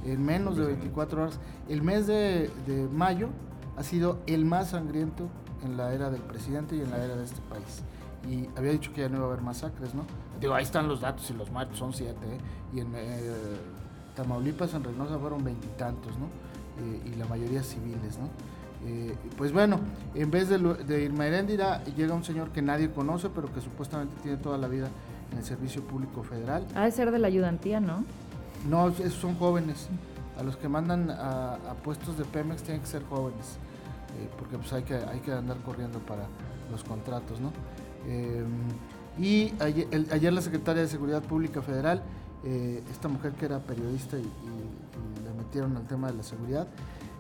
En 0.05 0.25
menos 0.25 0.57
de 0.57 0.65
24 0.65 1.23
horas. 1.23 1.39
El 1.69 1.81
mes 1.81 2.07
de, 2.07 2.49
mayo 2.91 3.29
ha 3.77 3.83
sido 3.83 4.19
el 4.27 4.45
más 4.45 4.71
sangriento 4.71 5.29
en 5.63 5.77
la 5.77 5.93
era 5.93 6.09
del 6.09 6.21
presidente 6.21 6.75
y 6.75 6.81
en 6.81 6.91
la 6.91 7.03
era 7.03 7.15
de 7.15 7.23
este 7.23 7.41
país. 7.49 7.83
Y 8.29 8.47
había 8.57 8.71
dicho 8.71 8.93
que 8.93 9.01
ya 9.01 9.09
no 9.09 9.17
iba 9.17 9.25
a 9.25 9.29
haber 9.29 9.41
masacres, 9.41 9.93
¿no? 9.95 10.03
Digo, 10.39 10.53
ahí 10.53 10.63
están 10.63 10.87
los 10.87 11.01
datos 11.01 11.29
y 11.29 11.33
los 11.33 11.51
muertos 11.51 11.77
son 11.77 11.93
siete, 11.93 12.25
¿eh? 12.25 12.37
Y 12.73 12.79
en 12.79 12.87
eh, 12.95 13.19
Tamaulipas, 14.15 14.73
en 14.73 14.83
Reynosa 14.83 15.17
fueron 15.17 15.43
veintitantos, 15.43 16.13
¿no? 16.19 16.25
Eh, 16.83 17.11
y 17.11 17.15
la 17.15 17.25
mayoría 17.25 17.63
civiles, 17.63 18.17
¿no? 18.19 18.29
Pues 19.37 19.53
bueno, 19.53 19.79
en 20.15 20.31
vez 20.31 20.49
de, 20.49 20.57
de 20.57 21.03
Irma 21.03 21.27
Heréndira, 21.27 21.83
llega 21.95 22.15
un 22.15 22.23
señor 22.23 22.49
que 22.49 22.63
nadie 22.63 22.89
conoce, 22.89 23.29
pero 23.29 23.53
que 23.53 23.61
supuestamente 23.61 24.15
tiene 24.23 24.37
toda 24.37 24.57
la 24.57 24.67
vida 24.67 24.89
en 25.31 25.37
el 25.37 25.43
Servicio 25.43 25.83
Público 25.83 26.23
Federal. 26.23 26.65
Ha 26.75 26.85
de 26.85 26.91
ser 26.91 27.11
de 27.11 27.19
la 27.19 27.27
ayudantía, 27.27 27.79
¿no? 27.79 28.03
No, 28.69 28.93
son 29.09 29.35
jóvenes. 29.35 29.87
A 30.37 30.43
los 30.43 30.57
que 30.57 30.67
mandan 30.69 31.09
a, 31.11 31.57
puestos 31.83 32.17
de 32.17 32.25
Pemex 32.25 32.63
tienen 32.63 32.81
que 32.81 32.87
ser 32.87 33.03
jóvenes, 33.05 33.57
eh, 34.17 34.29
porque 34.39 34.57
pues 34.57 34.71
hay 34.73 34.83
que, 34.83 34.95
hay 34.95 35.19
que 35.19 35.31
andar 35.31 35.57
corriendo 35.57 35.99
para 35.99 36.25
los 36.71 36.83
contratos, 36.83 37.39
¿no? 37.39 37.51
Eh, 38.07 38.43
y 39.19 39.53
ayer, 39.59 40.33
la 40.33 40.41
Secretaria 40.41 40.81
de 40.81 40.87
Seguridad 40.87 41.21
Pública 41.21 41.61
Federal, 41.61 42.01
esta 42.43 43.07
mujer 43.07 43.33
que 43.33 43.45
era 43.45 43.59
periodista 43.59 44.17
y, 44.17 44.23
le 44.23 45.33
metieron 45.37 45.77
al 45.77 45.85
tema 45.85 46.07
de 46.07 46.17
la 46.17 46.23
seguridad, 46.23 46.67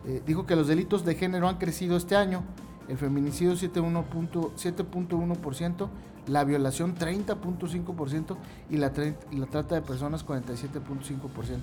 eh, 0.05 0.21
dijo 0.25 0.45
que 0.45 0.55
los 0.55 0.67
delitos 0.67 1.05
de 1.05 1.15
género 1.15 1.47
han 1.47 1.57
crecido 1.57 1.95
este 1.95 2.15
año, 2.15 2.43
el 2.87 2.97
feminicidio 2.97 3.53
7.1%, 3.53 5.89
la 6.27 6.43
violación 6.43 6.95
30.5% 6.95 8.37
y 8.69 8.77
la, 8.77 8.91
la 9.31 9.45
trata 9.47 9.73
de 9.75 9.81
personas 9.81 10.23
47.5%. 10.25 11.57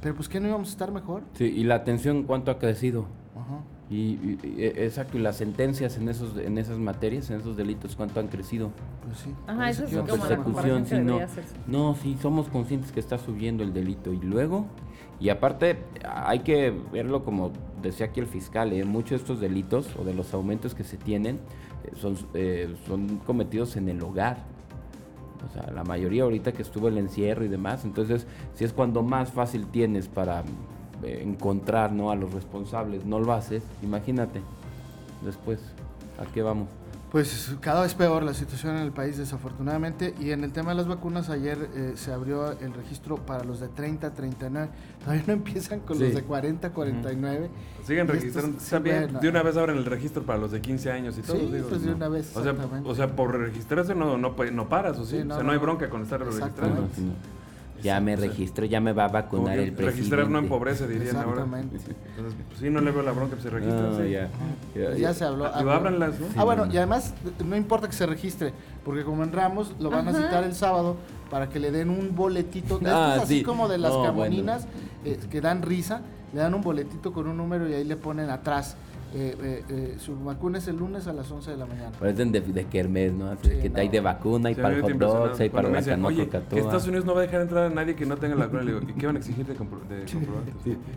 Pero 0.00 0.14
pues 0.16 0.28
que 0.28 0.40
no 0.40 0.48
íbamos 0.48 0.68
a 0.68 0.72
estar 0.72 0.90
mejor. 0.90 1.22
Sí, 1.34 1.44
y 1.44 1.62
la 1.64 1.76
atención 1.76 2.24
cuánto 2.24 2.50
ha 2.50 2.58
crecido. 2.58 3.06
Ajá. 3.34 3.62
Y, 3.90 4.38
e, 4.42 4.84
exacto, 4.84 5.18
y 5.18 5.20
las 5.20 5.36
sentencias 5.36 5.96
en 5.96 6.08
esos 6.08 6.36
en 6.36 6.58
esas 6.58 6.78
materias, 6.78 7.30
en 7.30 7.40
esos 7.40 7.56
delitos, 7.56 7.96
cuánto 7.96 8.20
han 8.20 8.28
crecido. 8.28 8.70
Pues 9.04 9.18
sí. 9.18 9.34
Ajá, 9.46 9.70
eso 9.70 9.84
es 9.84 9.94
como 9.94 10.06
persecución, 10.06 10.86
sí, 10.86 10.98
no, 10.98 11.20
no, 11.66 11.94
sí, 11.94 12.16
somos 12.20 12.48
conscientes 12.48 12.92
que 12.92 13.00
está 13.00 13.18
subiendo 13.18 13.62
el 13.62 13.72
delito 13.72 14.12
y 14.12 14.20
luego 14.20 14.66
y 15.22 15.28
aparte 15.28 15.78
hay 16.04 16.40
que 16.40 16.74
verlo 16.92 17.24
como 17.24 17.52
decía 17.80 18.06
aquí 18.06 18.18
el 18.18 18.26
fiscal, 18.26 18.72
¿eh? 18.72 18.84
muchos 18.84 19.10
de 19.10 19.16
estos 19.16 19.40
delitos 19.40 19.94
o 19.96 20.04
de 20.04 20.14
los 20.14 20.34
aumentos 20.34 20.74
que 20.74 20.82
se 20.82 20.96
tienen 20.96 21.36
eh, 21.84 21.92
son, 21.94 22.16
eh, 22.34 22.74
son 22.88 23.18
cometidos 23.18 23.76
en 23.76 23.88
el 23.88 24.02
hogar. 24.02 24.38
O 25.48 25.52
sea, 25.52 25.70
la 25.72 25.84
mayoría 25.84 26.24
ahorita 26.24 26.50
que 26.50 26.62
estuvo 26.62 26.88
el 26.88 26.98
encierro 26.98 27.44
y 27.44 27.48
demás, 27.48 27.84
entonces 27.84 28.26
si 28.54 28.64
es 28.64 28.72
cuando 28.72 29.04
más 29.04 29.30
fácil 29.30 29.68
tienes 29.68 30.08
para 30.08 30.42
encontrar 31.02 31.92
¿no? 31.92 32.10
a 32.10 32.16
los 32.16 32.32
responsables, 32.32 33.04
no 33.04 33.20
lo 33.20 33.32
haces, 33.32 33.62
imagínate 33.82 34.40
después, 35.24 35.60
¿a 36.18 36.32
qué 36.32 36.42
vamos? 36.42 36.68
Pues 37.12 37.54
cada 37.60 37.82
vez 37.82 37.92
peor 37.92 38.22
la 38.22 38.32
situación 38.32 38.76
en 38.76 38.84
el 38.84 38.90
país, 38.90 39.18
desafortunadamente. 39.18 40.14
Y 40.18 40.30
en 40.30 40.44
el 40.44 40.52
tema 40.52 40.70
de 40.70 40.76
las 40.76 40.88
vacunas, 40.88 41.28
ayer 41.28 41.68
eh, 41.74 41.92
se 41.94 42.10
abrió 42.10 42.58
el 42.58 42.72
registro 42.72 43.16
para 43.16 43.44
los 43.44 43.60
de 43.60 43.68
30 43.68 44.06
a 44.06 44.14
39. 44.14 44.70
Todavía 44.98 45.22
no 45.26 45.32
empiezan 45.34 45.80
con 45.80 45.98
los 45.98 46.14
de 46.14 46.22
40 46.22 46.68
a 46.68 46.70
49. 46.72 47.50
Siguen 47.84 48.08
registrando. 48.08 48.56
También 48.70 49.12
de 49.20 49.28
una 49.28 49.42
vez 49.42 49.58
abren 49.58 49.76
el 49.76 49.84
registro 49.84 50.22
para 50.22 50.38
los 50.38 50.52
de 50.52 50.62
15 50.62 50.90
años 50.90 51.18
y 51.18 51.20
todo. 51.20 51.36
Sí, 51.36 51.62
pues 51.68 51.82
de 51.82 51.92
una 51.92 52.08
vez. 52.08 52.34
O 52.34 52.42
sea, 52.42 52.54
o 52.82 52.94
sea, 52.94 53.14
por 53.14 53.38
registrarse 53.38 53.94
no, 53.94 54.16
no, 54.16 54.34
no 54.34 54.68
paras, 54.70 54.98
¿o 54.98 55.04
sí? 55.04 55.18
o 55.20 55.34
sea, 55.34 55.42
no, 55.42 55.52
hay 55.52 55.58
bronca 55.58 55.90
con 55.90 56.00
estar 56.00 56.18
registrando. 56.18 56.88
Ya 57.82 58.00
me 58.00 58.16
registro, 58.16 58.64
ya 58.64 58.80
me 58.80 58.92
va 58.92 59.06
a 59.06 59.08
vacunar 59.08 59.58
el 59.58 59.72
presidente. 59.72 59.84
Registrar 59.84 60.30
no 60.30 60.38
empobrece, 60.38 60.86
dirían 60.86 61.16
Exactamente. 61.16 61.76
ahora. 61.76 61.96
Entonces, 62.16 62.40
pues 62.48 62.60
sí, 62.60 62.70
no 62.70 62.80
le 62.80 62.90
veo 62.90 63.02
la 63.02 63.12
bronca, 63.12 63.32
pues 63.32 63.42
se 63.42 63.50
registra. 63.50 63.80
No, 63.80 64.04
ya. 64.04 64.28
Ya, 64.74 64.94
ya, 64.96 65.14
se 65.14 65.24
habló. 65.24 65.46
Ah, 65.46 65.58
ábranlas, 65.58 66.18
¿no? 66.20 66.26
ah, 66.36 66.44
bueno, 66.44 66.66
y 66.72 66.76
además 66.76 67.14
no 67.44 67.56
importa 67.56 67.88
que 67.88 67.94
se 67.94 68.06
registre, 68.06 68.52
porque 68.84 69.02
como 69.04 69.24
en 69.24 69.32
Ramos 69.32 69.74
lo 69.80 69.90
van 69.90 70.08
a 70.08 70.12
citar 70.12 70.44
el 70.44 70.54
sábado 70.54 70.96
para 71.30 71.48
que 71.48 71.58
le 71.58 71.70
den 71.70 71.90
un 71.90 72.14
boletito, 72.14 72.78
de 72.78 72.90
ah, 72.90 73.14
así 73.14 73.42
como 73.42 73.68
de 73.68 73.78
las 73.78 73.92
no, 73.92 74.24
eh, 75.04 75.18
que 75.30 75.40
dan 75.40 75.62
risa, 75.62 76.02
le 76.32 76.40
dan 76.40 76.54
un 76.54 76.62
boletito 76.62 77.12
con 77.12 77.26
un 77.26 77.36
número 77.36 77.68
y 77.68 77.74
ahí 77.74 77.84
le 77.84 77.96
ponen 77.96 78.30
atrás 78.30 78.76
eh, 79.14 79.36
eh, 79.42 79.64
eh, 79.68 79.94
su 79.98 80.18
vacuna 80.24 80.58
es 80.58 80.68
el 80.68 80.76
lunes 80.76 81.06
a 81.06 81.12
las 81.12 81.30
11 81.30 81.50
de 81.50 81.56
la 81.58 81.66
mañana. 81.66 81.90
Parecen 81.98 82.32
de, 82.32 82.40
de 82.40 82.64
Kermés, 82.64 83.12
¿no? 83.12 83.36
que 83.40 83.70
hay 83.74 83.88
de 83.88 84.00
vacuna, 84.00 84.48
hay 84.48 84.54
para 84.54 84.74
el 84.74 84.82
hot 84.82 84.92
dogs, 84.92 85.40
hay 85.40 85.50
para 85.50 85.68
la 85.68 86.06
Oye, 86.06 86.28
que 86.28 86.58
Estados 86.58 86.86
Unidos 86.86 87.04
no 87.04 87.14
va 87.14 87.20
a 87.20 87.22
dejar 87.24 87.42
entrar 87.42 87.64
a 87.64 87.70
nadie 87.70 87.94
que 87.94 88.06
no 88.06 88.16
tenga 88.16 88.34
la 88.34 88.46
vacuna. 88.46 88.62
Le 88.62 88.72
digo, 88.72 88.86
¿y 88.88 88.92
qué 88.94 89.06
van 89.06 89.16
a 89.16 89.18
exigir 89.18 89.44
de, 89.44 89.54
comprobantes? 89.56 90.16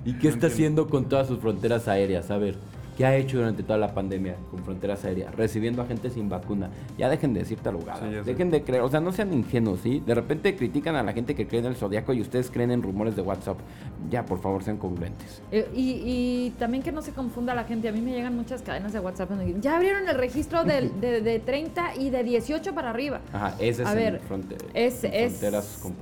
¿Y 0.05 0.13
qué 0.17 0.29
está 0.29 0.47
haciendo 0.47 0.87
con 0.87 1.09
todas 1.09 1.27
sus 1.27 1.39
fronteras 1.39 1.87
aéreas? 1.87 2.31
A 2.31 2.37
ver. 2.37 2.55
¿Qué 2.95 3.05
ha 3.05 3.15
hecho 3.15 3.37
durante 3.37 3.61
toda 3.61 3.77
la 3.77 3.93
pandemia 3.93 4.37
con 4.49 4.63
fronteras 4.63 5.03
aéreas? 5.03 5.35
Recibiendo 5.35 5.81
a 5.81 5.85
gente 5.85 6.09
sin 6.09 6.29
vacuna. 6.29 6.69
Ya 6.97 7.09
dejen 7.09 7.33
de 7.33 7.41
decir 7.41 7.59
tarugadas. 7.59 8.25
dejen 8.25 8.51
de 8.51 8.63
creer. 8.63 8.83
O 8.83 8.89
sea, 8.89 9.01
no 9.01 9.11
sean 9.11 9.33
ingenuos, 9.33 9.81
¿sí? 9.81 10.01
De 10.05 10.15
repente 10.15 10.55
critican 10.55 10.95
a 10.95 11.03
la 11.03 11.11
gente 11.11 11.35
que 11.35 11.45
cree 11.45 11.59
en 11.59 11.65
el 11.65 11.75
zodiaco 11.75 12.13
y 12.13 12.21
ustedes 12.21 12.49
creen 12.49 12.71
en 12.71 12.81
rumores 12.81 13.15
de 13.17 13.21
WhatsApp. 13.21 13.57
Ya, 14.09 14.25
por 14.25 14.39
favor, 14.39 14.63
sean 14.63 14.77
congruentes. 14.77 15.41
Eh, 15.51 15.67
y, 15.75 16.51
también 16.57 16.83
que 16.83 16.93
no 16.93 17.01
se 17.01 17.11
confunda 17.11 17.53
la 17.53 17.65
gente. 17.65 17.89
A 17.89 17.91
mí 17.91 17.99
me 17.99 18.11
llegan 18.11 18.35
muchas 18.35 18.61
cadenas 18.61 18.93
de 18.93 18.99
WhatsApp 18.99 19.29
donde 19.29 19.45
dicen, 19.45 19.61
ya 19.61 19.75
abrieron 19.75 20.07
el 20.07 20.15
registro 20.15 20.63
de, 20.63 20.89
de, 20.89 21.39
30 21.39 21.95
y 21.95 22.09
de 22.11 22.23
18 22.23 22.73
para 22.73 22.91
arriba. 22.91 23.19
Ajá, 23.33 23.55
ese 23.59 23.83
es, 23.83 23.87
a 23.89 23.93
ver, 23.93 24.15
es, 24.15 24.21
fronteras 24.21 24.63
es 24.73 25.41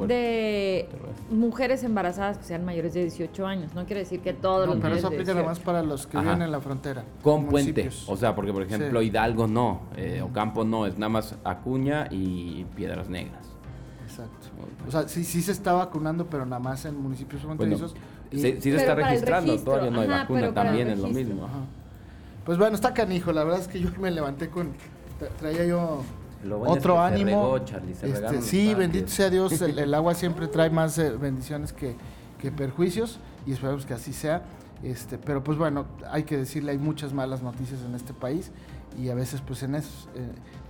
de 0.08 0.88
mujeres 1.32 1.84
embarazadas 1.84 2.38
que 2.38 2.44
sean 2.44 2.64
mayores 2.64 2.94
de 2.94 3.02
18 3.02 3.48
años. 3.48 3.74
No 3.74 3.86
quiere 3.86 4.02
decir 4.02 4.20
que 4.20 4.34
todos 4.34 4.68
no, 4.68 4.76
los 4.76 4.84
pero 4.84 4.96
eso 4.96 5.08
aplica 5.08 5.34
nada 5.34 5.46
más 5.46 5.60
para 5.60 5.82
los 5.82 6.06
que 6.06 6.20
viven 6.20 6.42
en 6.42 6.52
la 6.52 6.62
frontera 6.62 6.83
con 7.22 7.48
puente. 7.48 7.90
O 8.08 8.18
sea, 8.18 8.36
porque 8.36 8.52
por 8.54 8.64
ejemplo 8.64 9.02
Hidalgo 9.02 9.48
no, 9.48 9.82
eh, 9.96 10.22
Ocampo 10.22 10.64
no, 10.64 10.86
es 10.86 10.98
nada 10.98 11.10
más 11.10 11.36
Acuña 11.44 12.08
y 12.12 12.66
Piedras 12.76 13.10
Negras. 13.10 13.48
Exacto. 14.06 14.48
O 14.88 14.92
sea, 14.92 15.08
sí, 15.08 15.24
sí 15.24 15.42
se 15.42 15.52
está 15.52 15.74
vacunando, 15.74 16.28
pero 16.28 16.46
nada 16.46 16.60
más 16.60 16.86
en 16.86 17.02
municipios 17.02 17.42
fronterizos. 17.42 17.96
sí, 18.32 18.60
se 18.62 18.76
está 18.76 18.96
registrando, 18.96 19.58
todavía 19.60 19.92
no 19.92 20.02
hay 20.02 20.08
vacuna, 20.08 20.54
también 20.54 20.90
es 20.90 21.00
lo 21.00 21.08
mismo. 21.08 21.48
Pues 22.46 22.58
bueno, 22.58 22.76
está 22.76 22.94
canijo, 22.94 23.32
la 23.32 23.44
verdad 23.44 23.62
es 23.62 23.68
que 23.68 23.80
yo 23.80 23.90
me 24.00 24.12
levanté 24.12 24.50
con, 24.50 24.74
traía 25.40 25.66
yo 25.66 26.04
otro 26.68 27.00
ánimo. 27.00 27.58
Este, 27.58 28.42
sí, 28.42 28.74
bendito 28.74 29.08
sea 29.08 29.30
Dios, 29.30 29.62
el, 29.62 29.94
agua 29.94 30.14
siempre 30.14 30.48
trae 30.48 30.70
más 30.70 30.98
eh, 30.98 31.12
bendiciones 31.12 31.72
que, 31.72 31.96
que 32.40 32.52
perjuicios 32.52 33.20
y 33.46 33.54
esperamos 33.54 33.86
que 33.86 33.94
así 33.94 34.14
sea. 34.14 34.44
Este, 34.84 35.18
pero 35.18 35.44
pues 35.44 35.58
bueno, 35.58 35.86
hay 36.12 36.24
que 36.24 36.38
decirle, 36.38 36.72
hay 36.72 36.78
muchas 36.78 37.14
malas 37.14 37.42
noticias 37.42 37.82
en 37.84 37.96
este 37.96 38.14
país 38.14 38.52
y 39.02 39.10
a 39.10 39.16
veces 39.16 39.42
pues 39.42 39.64
en, 39.64 39.76
esos, 39.76 40.10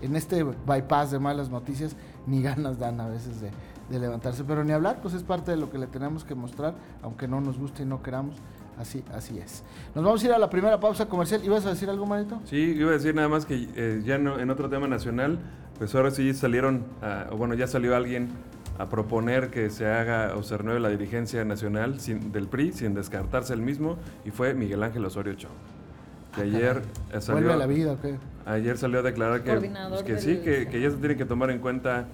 en 0.02 0.15
este 0.15 0.43
bypass 0.43 1.12
de 1.12 1.19
malas 1.19 1.49
noticias 1.49 1.95
ni 2.28 2.41
ganas 2.43 2.78
dan 2.78 3.02
a 3.02 3.08
veces 3.08 3.41
de, 3.41 3.52
levantarse, 3.89 4.43
pero 4.43 4.63
ni 4.63 4.71
hablar, 4.71 5.02
pues 5.04 5.13
es 5.13 5.21
parte 5.21 5.52
de 5.52 5.58
lo 5.58 5.69
que 5.69 5.78
le 5.78 5.86
tenemos 5.86 6.23
que 6.23 6.34
mostrar, 6.34 6.73
aunque 7.04 7.28
no 7.28 7.41
nos 7.41 7.60
guste 7.60 7.84
y 7.84 7.86
no 7.86 8.02
queramos. 8.02 8.38
Así, 8.76 9.04
así 9.13 9.38
es. 9.38 9.63
Nos 9.93 10.04
vamos 10.04 10.23
a 10.23 10.26
ir 10.26 10.34
a 10.34 10.39
la 10.39 10.49
primera 10.49 10.80
pausa 10.80 11.08
comercial. 11.08 11.45
¿Ibas 11.45 11.63
a 11.67 11.69
decir 11.69 11.91
algo, 11.91 12.08
Manito? 12.08 12.41
Sí, 12.45 12.58
iba 12.58 12.89
a 12.89 12.93
decir 12.93 13.13
nada 13.13 13.30
más 13.30 13.45
que 13.45 13.69
eh, 13.76 14.02
ya 14.04 14.15
en 14.15 14.49
otro 14.49 14.67
tema 14.67 14.88
nacional, 14.88 15.38
pues 15.78 15.93
ahora 15.93 16.10
sí 16.10 16.34
salieron, 16.34 16.84
o 17.30 17.38
bueno, 17.38 17.54
ya 17.54 17.67
salió 17.67 17.95
alguien 17.95 18.30
a 18.78 18.90
proponer 18.90 19.50
que 19.50 19.70
se 19.70 19.88
haga 19.88 20.36
o 20.36 20.44
se 20.44 20.58
renueve 20.58 20.80
la 20.80 20.90
dirigencia 20.90 21.46
nacional 21.46 21.98
del 22.32 22.48
PRI 22.48 22.74
sin 22.74 22.94
descartarse 22.94 23.54
el 23.54 23.62
mismo 23.62 23.98
y 24.26 24.32
fue 24.32 24.54
Miguel 24.54 24.84
Ángel 24.84 25.06
Osorio 25.06 25.34
Chong. 25.34 25.52
Que 26.36 26.42
ah, 26.42 26.44
ayer 26.46 26.82
salió, 27.20 27.54
a 27.54 27.56
la 27.56 27.68
vida, 27.68 27.96
ayer 28.46 28.78
salió 28.78 29.00
a 29.00 29.02
declarar 29.04 29.44
que, 29.44 29.54
pues, 29.54 30.04
que 30.04 30.18
sí, 30.18 30.38
que, 30.38 30.68
que, 30.68 30.82
ya 30.82 30.90
se 30.90 30.98
tiene 30.98 31.16
que 31.16 31.26
tomar 31.26 31.52
en 31.52 31.60
cuenta, 31.60 32.08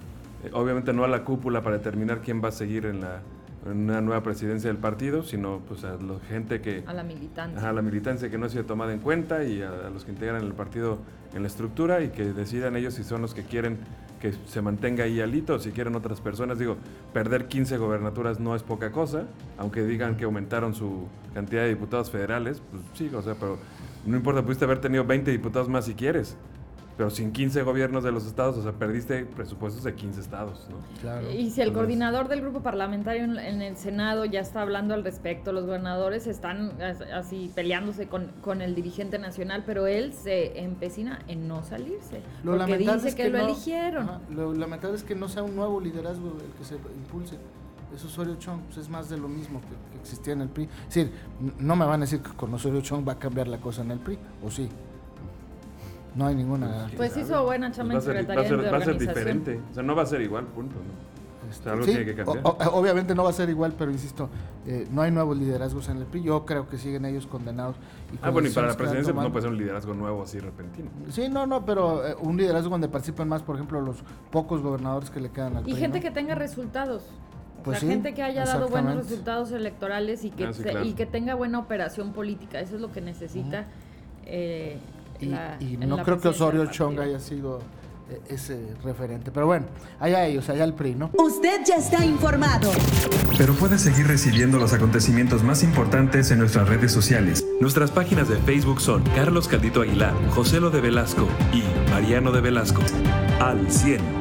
eh, 0.44 0.50
obviamente 0.52 0.92
no 0.92 1.04
a 1.04 1.08
la 1.08 1.24
cúpula 1.24 1.62
para 1.62 1.78
determinar 1.78 2.20
quién 2.20 2.44
va 2.44 2.48
a 2.48 2.52
seguir 2.52 2.84
en 2.84 3.00
la 3.00 3.20
una 3.64 4.00
nueva 4.00 4.22
presidencia 4.22 4.68
del 4.68 4.78
partido, 4.78 5.22
sino 5.22 5.60
pues 5.68 5.84
a 5.84 5.92
la 5.94 6.18
gente 6.28 6.60
que... 6.60 6.82
A 6.86 6.94
la 6.94 7.02
militancia. 7.02 7.68
A 7.68 7.72
la 7.72 7.82
militancia 7.82 8.30
que 8.30 8.38
no 8.38 8.46
ha 8.46 8.48
sido 8.48 8.64
tomada 8.64 8.92
en 8.92 9.00
cuenta 9.00 9.44
y 9.44 9.62
a, 9.62 9.70
a 9.86 9.90
los 9.90 10.04
que 10.04 10.12
integran 10.12 10.42
el 10.42 10.54
partido 10.54 10.98
en 11.34 11.42
la 11.42 11.48
estructura 11.48 12.00
y 12.02 12.08
que 12.08 12.32
decidan 12.32 12.76
ellos 12.76 12.94
si 12.94 13.04
son 13.04 13.22
los 13.22 13.34
que 13.34 13.44
quieren 13.44 13.78
que 14.20 14.34
se 14.46 14.60
mantenga 14.60 15.04
ahí 15.04 15.20
alito, 15.20 15.58
si 15.58 15.70
quieren 15.72 15.96
otras 15.96 16.20
personas. 16.20 16.58
Digo, 16.58 16.76
perder 17.12 17.46
15 17.48 17.78
gobernaturas 17.78 18.38
no 18.38 18.54
es 18.54 18.62
poca 18.62 18.92
cosa, 18.92 19.24
aunque 19.56 19.82
digan 19.82 20.16
que 20.16 20.24
aumentaron 20.24 20.74
su 20.74 21.08
cantidad 21.32 21.62
de 21.62 21.70
diputados 21.70 22.10
federales, 22.10 22.60
pues 22.70 22.82
sí, 22.94 23.10
o 23.14 23.22
sea, 23.22 23.34
pero 23.34 23.58
no 24.04 24.16
importa, 24.16 24.42
pudiste 24.42 24.64
haber 24.66 24.80
tenido 24.80 25.04
20 25.04 25.30
diputados 25.30 25.68
más 25.68 25.86
si 25.86 25.94
quieres 25.94 26.36
pero 27.00 27.08
sin 27.08 27.32
15 27.32 27.62
gobiernos 27.62 28.04
de 28.04 28.12
los 28.12 28.26
estados, 28.26 28.58
o 28.58 28.62
sea, 28.62 28.72
perdiste 28.72 29.24
presupuestos 29.24 29.84
de 29.84 29.94
15 29.94 30.20
estados, 30.20 30.66
¿no? 30.68 30.76
Claro. 31.00 31.30
Y 31.30 31.48
si 31.48 31.62
el 31.62 31.72
coordinador 31.72 32.28
del 32.28 32.42
grupo 32.42 32.60
parlamentario 32.60 33.24
en, 33.24 33.62
el 33.62 33.78
Senado 33.78 34.26
ya 34.26 34.40
está 34.40 34.60
hablando 34.60 34.92
al 34.92 35.02
respecto, 35.02 35.50
los 35.50 35.64
gobernadores 35.64 36.26
están 36.26 36.72
así 37.14 37.50
peleándose 37.54 38.06
con, 38.06 38.60
el 38.60 38.74
dirigente 38.74 39.18
nacional, 39.18 39.62
pero 39.64 39.86
él 39.86 40.12
se 40.12 40.60
empecina 40.60 41.20
en 41.26 41.48
no 41.48 41.64
salirse, 41.64 42.20
lo 42.44 42.58
porque 42.58 42.76
dice 42.76 43.14
que, 43.14 43.30
lo 43.30 43.38
eligieron. 43.38 44.20
lo 44.28 44.52
lamentable 44.52 44.94
es 44.94 45.02
que 45.02 45.14
no 45.14 45.30
sea 45.30 45.42
un 45.42 45.56
nuevo 45.56 45.80
liderazgo 45.80 46.36
el 46.38 46.52
que 46.58 46.64
se 46.64 46.74
impulse 46.74 47.38
es 47.94 48.04
Osorio 48.04 48.36
Chong, 48.36 48.60
pues 48.66 48.76
es 48.76 48.90
más 48.90 49.08
de 49.08 49.16
lo 49.16 49.26
mismo 49.26 49.62
que, 49.62 49.68
que, 49.68 50.00
existía 50.02 50.34
en 50.34 50.42
el 50.42 50.48
PRI. 50.50 50.64
Es 50.86 50.94
decir, 50.94 51.12
no 51.58 51.76
me 51.76 51.86
van 51.86 52.02
a 52.02 52.04
decir 52.04 52.20
que 52.20 52.30
con 52.32 52.52
Osorio 52.52 52.82
Chong 52.82 53.08
va 53.08 53.14
a 53.14 53.18
cambiar 53.18 53.48
la 53.48 53.58
cosa 53.58 53.80
en 53.80 53.90
el 53.90 53.98
PRI, 53.98 54.18
¿o 54.44 54.50
sí? 54.50 54.68
No 56.14 56.26
hay 56.26 56.34
ninguna. 56.34 56.90
Pues 56.96 57.16
hizo 57.16 57.44
buena 57.44 57.70
chamba 57.70 57.94
pues 57.94 58.06
en 58.06 58.12
Secretaría 58.12 58.56
de 58.56 58.70
Va 58.70 58.78
a 58.78 58.84
ser 58.84 58.98
diferente. 58.98 59.60
O 59.70 59.74
sea, 59.74 59.82
no 59.82 59.94
va 59.94 60.02
a 60.02 60.06
ser 60.06 60.20
igual, 60.20 60.46
punto. 60.46 60.76
¿no? 60.76 61.10
algo 61.66 61.84
tiene 61.84 62.04
que 62.04 62.14
cambiar. 62.14 62.44
obviamente 62.72 63.14
no 63.14 63.24
va 63.24 63.30
a 63.30 63.32
ser 63.32 63.50
igual, 63.50 63.74
pero 63.76 63.90
insisto, 63.90 64.28
eh, 64.66 64.86
no 64.90 65.02
hay 65.02 65.10
nuevos 65.10 65.36
liderazgos 65.36 65.88
en 65.88 65.98
el 65.98 66.06
PRI. 66.06 66.22
Yo 66.22 66.44
creo 66.44 66.68
que 66.68 66.78
siguen 66.78 67.04
ellos 67.04 67.26
condenados. 67.26 67.76
ah, 68.22 68.30
bueno, 68.30 68.48
y 68.48 68.52
para 68.52 68.68
la 68.68 68.76
presidencia 68.76 69.12
pues, 69.12 69.24
no 69.24 69.32
puede 69.32 69.42
ser 69.42 69.50
un 69.50 69.58
liderazgo 69.58 69.94
nuevo 69.94 70.22
así 70.22 70.38
repentino. 70.38 70.90
Sí, 71.08 71.28
no, 71.28 71.46
no, 71.46 71.64
pero 71.64 72.06
eh, 72.06 72.14
un 72.20 72.36
liderazgo 72.36 72.70
donde 72.70 72.88
participen 72.88 73.28
más, 73.28 73.42
por 73.42 73.56
ejemplo, 73.56 73.80
los 73.80 73.96
pocos 74.30 74.62
gobernadores 74.62 75.10
que 75.10 75.20
le 75.20 75.30
quedan 75.30 75.56
al 75.56 75.68
Y 75.68 75.74
gente 75.74 76.00
que 76.00 76.10
tenga 76.10 76.34
resultados. 76.34 77.04
Pues 77.64 77.80
gente 77.80 78.14
que 78.14 78.22
haya 78.22 78.46
dado 78.46 78.68
buenos 78.68 78.96
resultados 78.96 79.52
electorales 79.52 80.24
y 80.24 80.30
que, 80.30 80.46
ah, 80.46 80.82
y 80.82 80.94
que 80.94 81.04
tenga 81.04 81.34
buena 81.34 81.58
operación 81.58 82.14
política. 82.14 82.58
Eso 82.58 82.76
es 82.76 82.80
lo 82.80 82.90
que 82.90 83.02
necesita. 83.02 83.66
Eh, 84.24 84.78
y, 85.20 85.76
no 85.76 86.02
creo 86.02 86.20
que 86.20 86.28
Osorio 86.28 86.66
Chong 86.66 86.98
haya 87.00 87.18
sido 87.18 87.60
eh, 88.10 88.20
ese 88.28 88.74
referente. 88.82 89.30
Pero 89.30 89.46
bueno, 89.46 89.66
allá 89.98 90.26
ellos, 90.26 90.48
allá 90.48 90.64
el 90.64 90.74
PRI, 90.74 90.94
¿no? 90.94 91.10
Usted 91.18 91.60
ya 91.66 91.76
está 91.76 92.04
informado. 92.04 92.70
Pero 93.38 93.54
puede 93.54 93.78
seguir 93.78 94.06
recibiendo 94.06 94.58
los 94.58 94.72
acontecimientos 94.72 95.42
más 95.42 95.62
importantes 95.62 96.30
en 96.30 96.38
nuestras 96.38 96.68
redes 96.68 96.92
sociales. 96.92 97.46
Nuestras 97.60 97.90
páginas 97.90 98.28
de 98.28 98.36
Facebook 98.36 98.80
son 98.80 99.02
Carlos 99.14 99.48
Caldito 99.48 99.82
Aguilar, 99.82 100.14
José 100.30 100.60
Lo 100.60 100.70
de 100.70 100.80
Velasco 100.80 101.28
y 101.52 101.62
Mariano 101.90 102.32
de 102.32 102.40
Velasco. 102.40 102.82
Al 103.40 103.70
100. 103.70 104.19